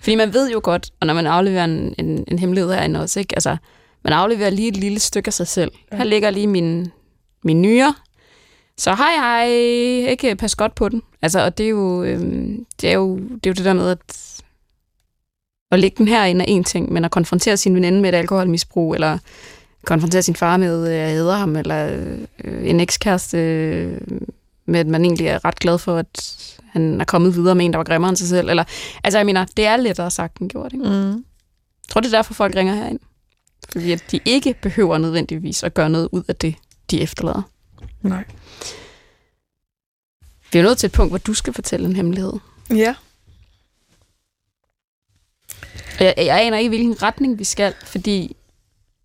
[0.00, 3.20] Fordi man ved jo godt, og når man afleverer en, en, en hemmelighed herinde også,
[3.20, 3.36] ikke?
[3.36, 3.56] Altså,
[4.04, 5.70] man afleverer lige et lille stykke af sig selv.
[5.92, 6.90] Her ligger lige min,
[7.44, 7.94] min nyre,
[8.78, 9.46] Så hej hej,
[10.10, 11.02] ikke pas godt på den.
[11.22, 13.90] Altså, og det er jo, øhm, det, er jo, det er jo det der med,
[13.90, 13.98] at
[15.76, 18.94] at lægge den herinde er en ting, men at konfrontere sin veninde med et alkoholmisbrug,
[18.94, 19.18] eller
[19.84, 21.86] konfrontere sin far med, at jeg hader ham, eller
[22.44, 24.00] øh, en ekskæreste øh,
[24.66, 26.36] med, at man egentlig er ret glad for, at
[26.72, 28.50] han er kommet videre med en, der var grimmere end sig selv.
[28.50, 28.64] Eller,
[29.04, 30.72] altså, jeg mener, det er lettere sagt end gjort.
[30.72, 30.84] Ikke?
[30.84, 31.10] Mm.
[31.10, 32.98] Jeg tror, det er derfor, folk ringer herind.
[33.72, 36.54] Fordi at de ikke behøver nødvendigvis at gøre noget ud af det,
[36.90, 37.42] de efterlader.
[38.02, 38.24] Nej.
[40.52, 42.32] Vi er nået til et punkt, hvor du skal fortælle en hemmelighed.
[42.70, 42.94] Ja.
[46.00, 48.36] Jeg, jeg aner ikke, hvilken retning vi skal, fordi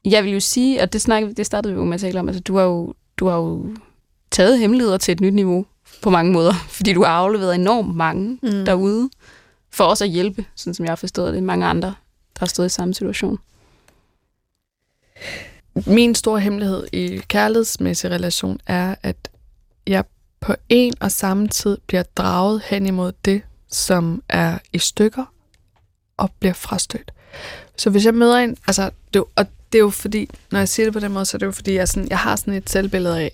[0.06, 2.28] jeg vil jo sige, og det, snakkede, det startede vi jo med at tale om,
[2.28, 3.76] altså du har jo, du har jo
[4.32, 5.66] taget hemmeligheder til et nyt niveau
[6.02, 8.66] på mange måder, fordi du har afleveret enormt mange mm.
[8.66, 9.10] derude
[9.70, 11.88] for os at hjælpe, sådan som jeg har forstået det, mange andre,
[12.34, 13.40] der har stået i samme situation.
[15.86, 19.30] Min store hemmelighed i kærlighedsmæssig relation er, at
[19.88, 20.04] jeg
[20.40, 25.26] på en og samme tid bliver draget hen imod det, som er i stykker
[26.22, 27.12] og bliver frastødt.
[27.78, 30.86] Så hvis jeg møder en, altså, det, og det er jo fordi, når jeg siger
[30.86, 32.70] det på den måde, så er det jo fordi, jeg, sådan, jeg har sådan et
[32.70, 33.32] selvbillede af,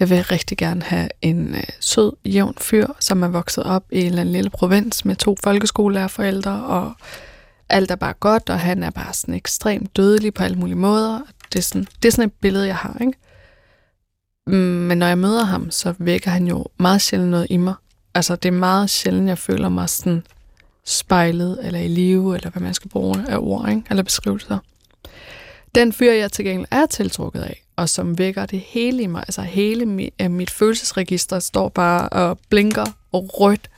[0.00, 4.00] jeg vil rigtig gerne have en øh, sød, jævn fyr, som er vokset op i
[4.00, 6.92] en eller anden lille provins med to folkeskolelærerforældre, og
[7.68, 11.20] alt er bare godt, og han er bare sådan ekstremt dødelig på alle mulige måder.
[11.52, 13.12] Det er sådan, det er sådan et billede, jeg har, ikke?
[14.56, 17.74] Men når jeg møder ham, så vækker han jo meget sjældent noget i mig.
[18.14, 20.22] Altså, det er meget sjældent, jeg føler mig sådan
[20.90, 23.82] spejlet, eller i live, eller hvad man skal bruge af ord, ikke?
[23.90, 24.58] eller beskrivelser.
[25.74, 29.24] Den fyr, jeg til gengæld er tiltrukket af, og som vækker det hele i mig,
[29.28, 33.70] altså hele mit, øh, mit følelsesregister står bare og blinker og rødt.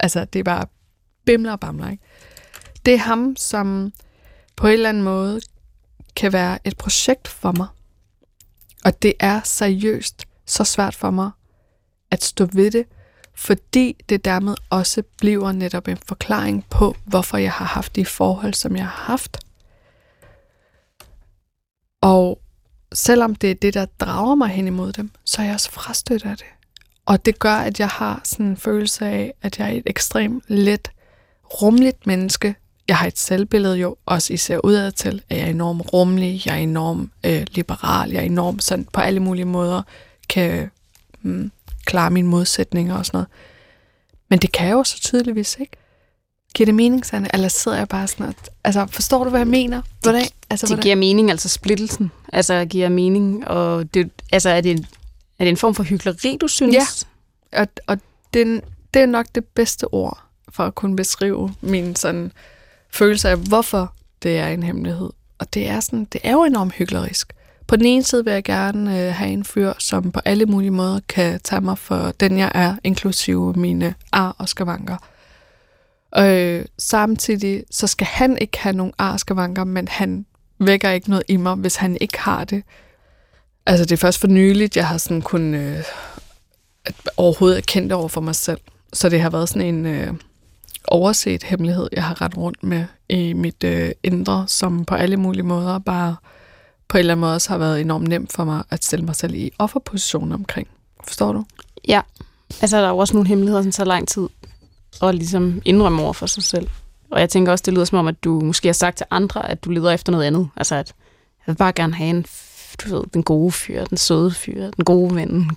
[0.00, 0.66] Altså, det er bare
[1.24, 2.02] bimler og bamler, ikke?
[2.86, 3.92] Det er ham, som
[4.56, 5.40] på en eller anden måde
[6.16, 7.66] kan være et projekt for mig.
[8.84, 11.30] Og det er seriøst så svært for mig
[12.10, 12.86] at stå ved det,
[13.36, 18.54] fordi det dermed også bliver netop en forklaring på, hvorfor jeg har haft de forhold,
[18.54, 19.38] som jeg har haft.
[22.02, 22.40] Og
[22.92, 26.24] selvom det er det, der drager mig hen imod dem, så er jeg også frastødt
[26.24, 26.46] af det.
[27.06, 30.44] Og det gør, at jeg har sådan en følelse af, at jeg er et ekstremt
[30.48, 30.90] let,
[31.62, 32.54] rumligt menneske.
[32.88, 36.54] Jeg har et selvbillede jo også især udad til, at jeg er enormt rummelig, jeg
[36.54, 39.82] er enormt øh, liberal, jeg er enormt sådan på alle mulige måder
[40.28, 40.70] kan
[41.22, 41.52] mm,
[41.84, 43.28] klare mine modsætninger og sådan noget.
[44.30, 45.76] Men det kan jeg jo så tydeligvis ikke.
[46.54, 47.28] Giver det mening, Sanne?
[47.34, 49.82] Eller sidder jeg bare sådan at, Altså, forstår du, hvad jeg mener?
[50.02, 50.26] Hvordan?
[50.50, 50.82] Altså, Det hvordan?
[50.82, 52.12] giver mening, altså splittelsen.
[52.32, 54.86] Altså giver mening, og det, altså er det, en-
[55.38, 56.74] er det en form for hyggeleri, du synes?
[57.52, 57.60] Ja.
[57.60, 57.98] Og, og
[58.34, 58.60] det, er-
[58.94, 62.32] det er nok det bedste ord for at kunne beskrive min sådan
[62.90, 65.10] følelse af, hvorfor det er en hemmelighed.
[65.38, 67.32] Og det er, sådan, det er jo enormt hyklerisk.
[67.66, 70.70] På den ene side vil jeg gerne øh, have en fyr, som på alle mulige
[70.70, 74.96] måder kan tage mig for den, jeg er, inklusive mine ar og skavanker.
[76.18, 80.26] Øh, samtidig så skal han ikke have nogen ar og skavanker, men han
[80.58, 82.62] vækker ikke noget i mig, hvis han ikke har det.
[83.66, 85.84] Altså det er først for nyligt, jeg har sådan kun øh,
[87.16, 88.60] overhovedet erkendt det over for mig selv.
[88.92, 90.14] Så det har været sådan en øh,
[90.88, 95.42] overset hemmelighed, jeg har ret rundt med i mit øh, indre, som på alle mulige
[95.42, 96.16] måder bare
[96.88, 99.16] på en eller anden måde også har været enormt nemt for mig at stille mig
[99.16, 100.68] selv i offerposition omkring.
[101.06, 101.44] Forstår du?
[101.88, 102.00] Ja.
[102.60, 104.28] Altså, der er jo også nogle hemmeligheder, som tager lang tid
[105.02, 106.68] at ligesom indrømme over for sig selv.
[107.10, 109.50] Og jeg tænker også, det lyder som om, at du måske har sagt til andre,
[109.50, 110.48] at du leder efter noget andet.
[110.56, 110.94] Altså, at
[111.46, 112.26] jeg vil bare gerne have en,
[112.84, 115.50] du ved, den gode fyr, den søde fyr, den gode ven.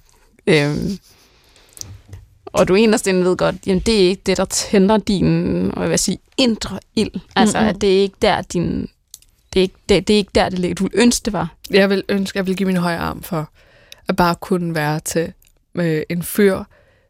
[0.47, 0.97] Øhm.
[2.45, 5.81] Og du inderst inde ved godt, jamen det er ikke det, der tænder din, og
[5.81, 7.11] jeg vil sige, indre ild.
[7.35, 7.67] Altså, Mhm.
[7.67, 8.89] at det er ikke der, din,
[9.53, 10.75] det er ikke, det, det er ikke der, det ligger.
[10.75, 11.55] Du ville ønske, det var.
[11.71, 13.49] Jeg vil ønske, at jeg vil give min højre arm for
[14.07, 15.33] at bare kunne være til
[15.75, 16.63] øh, en fyr,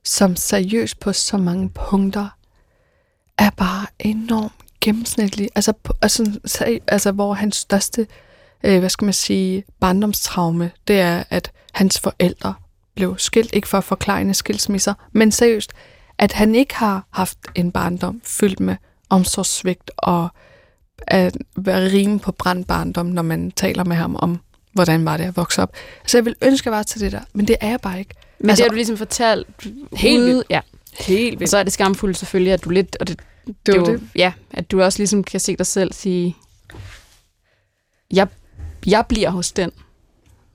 [0.04, 2.28] som seriøst på så mange punkter
[3.38, 5.50] er bare enormt gennemsnitlig.
[5.56, 6.40] Altså, altså,
[6.88, 8.08] altså hvor hans største,
[8.64, 12.54] øh, hvad skal man sige, barndomstraume, det er, at hans forældre
[12.96, 15.74] blev skilt, ikke for at forklare skilsmisser, men seriøst,
[16.18, 18.76] at han ikke har haft en barndom fyldt med
[19.10, 20.30] omsorgssvigt og
[21.08, 24.40] at være rimelig på brændt barndom, når man taler med ham om,
[24.74, 25.74] hvordan var det at vokse op.
[26.08, 28.00] Så jeg vil ønske, at jeg var til det der, men det er jeg bare
[28.00, 28.14] ikke.
[28.40, 29.48] Men altså, Altså- det har du ligesom fortalt
[29.94, 30.46] Helt ude- vildt.
[30.50, 30.60] Ja.
[31.00, 33.86] Helt Og så er det skamfuldt selvfølgelig, at du lidt, og det, Det det jo,
[33.86, 34.02] det.
[34.16, 36.36] ja, at du også ligesom kan se dig selv sige,
[38.14, 38.28] jeg,
[38.86, 39.72] jeg bliver hos den.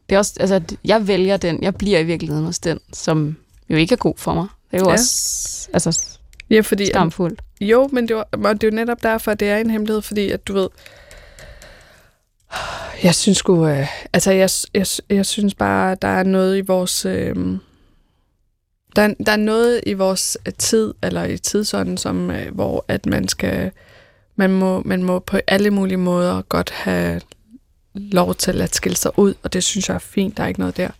[0.09, 3.37] Det er også, altså, jeg vælger den, jeg bliver i virkeligheden hos den, som
[3.71, 4.47] jo ikke er god for mig.
[4.71, 4.93] Det er jo ja.
[4.93, 6.09] også altså,
[6.53, 7.41] Ja, fordi, skamfuldt.
[7.61, 10.03] Jo, men det, var, og det er jo netop derfor, at det er en hemmelighed,
[10.03, 10.69] fordi at du ved,
[13.03, 14.87] jeg synes sgu, øh, altså jeg, jeg,
[15.17, 17.37] jeg synes bare, der er noget i vores, øh,
[18.97, 23.29] der, der er noget i vores tid, eller i tidsånden, som, øh, hvor at man
[23.29, 23.71] skal,
[24.37, 27.21] man må, man må på alle mulige måder godt have
[27.95, 30.61] lov til at skille sig ud, og det synes jeg er fint, der er ikke
[30.61, 30.91] noget der.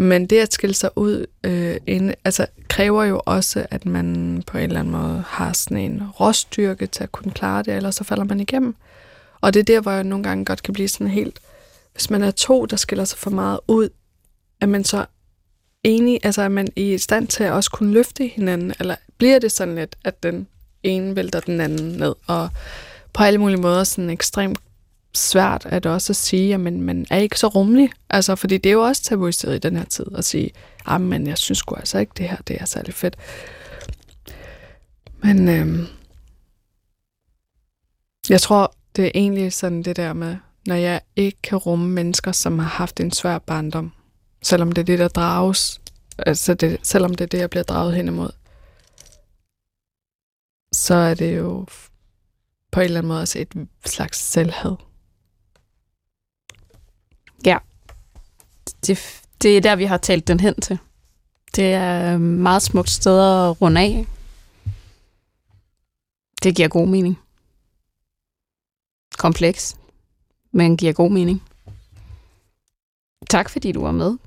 [0.00, 4.58] Men det at skille sig ud øh, inde, altså, kræver jo også, at man på
[4.58, 8.04] en eller anden måde har sådan en råstyrke til at kunne klare det, ellers så
[8.04, 8.74] falder man igennem.
[9.40, 11.40] Og det er der, hvor jeg nogle gange godt kan blive sådan helt...
[11.92, 13.88] Hvis man er to, der skiller sig for meget ud,
[14.60, 15.06] er man så
[15.84, 19.52] enig, altså er man i stand til at også kunne løfte hinanden, eller bliver det
[19.52, 20.46] sådan lidt, at den
[20.82, 22.48] ene vælter den anden ned, og
[23.12, 24.58] på alle mulige måder sådan ekstremt
[25.18, 27.90] svært at også at sige, at man, man er ikke så rummelig.
[28.10, 30.50] Altså, fordi det er jo også tabuiseret i den her tid at sige,
[30.86, 33.16] ah, men jeg synes sgu altså ikke, det her det er særlig fedt.
[35.22, 35.86] Men øhm,
[38.28, 42.32] jeg tror, det er egentlig sådan det der med, når jeg ikke kan rumme mennesker,
[42.32, 43.92] som har haft en svær barndom,
[44.42, 45.80] selvom det er det, der drages,
[46.18, 48.30] altså det, selvom det er det, jeg bliver draget hen imod,
[50.72, 51.66] så er det jo
[52.72, 54.76] på en eller anden måde også et slags selvhed.
[57.44, 57.58] Ja.
[58.86, 60.78] Det, det er der, vi har talt den hen til.
[61.56, 64.06] Det er et meget smukt sted at runde af.
[66.42, 67.18] Det giver god mening.
[69.18, 69.76] Kompleks,
[70.52, 71.42] men giver god mening.
[73.30, 74.18] Tak fordi du var med.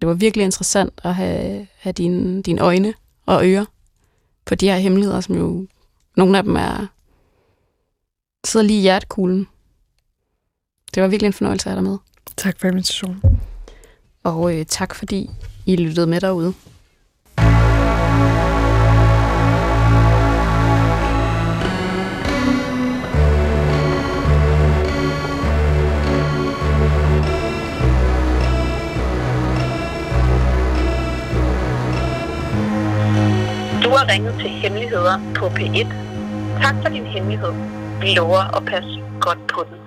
[0.00, 2.94] Det var virkelig interessant at have, have dine, dine øjne
[3.26, 3.64] og ører
[4.44, 5.66] på de her hemmeligheder, som jo
[6.16, 6.86] nogle af dem er
[8.46, 9.48] sidder lige i hjertekuglen.
[10.94, 11.98] Det var virkelig en fornøjelse at have dig med.
[12.36, 13.40] Tak for invitationen.
[14.24, 15.30] Og øh, tak fordi
[15.66, 16.54] I lyttede med derude.
[33.84, 35.86] Du har ringet til Hemmeligheder på P1.
[36.62, 37.52] Tak for din hemmelighed.
[38.00, 39.86] Vi lover at passe godt på den.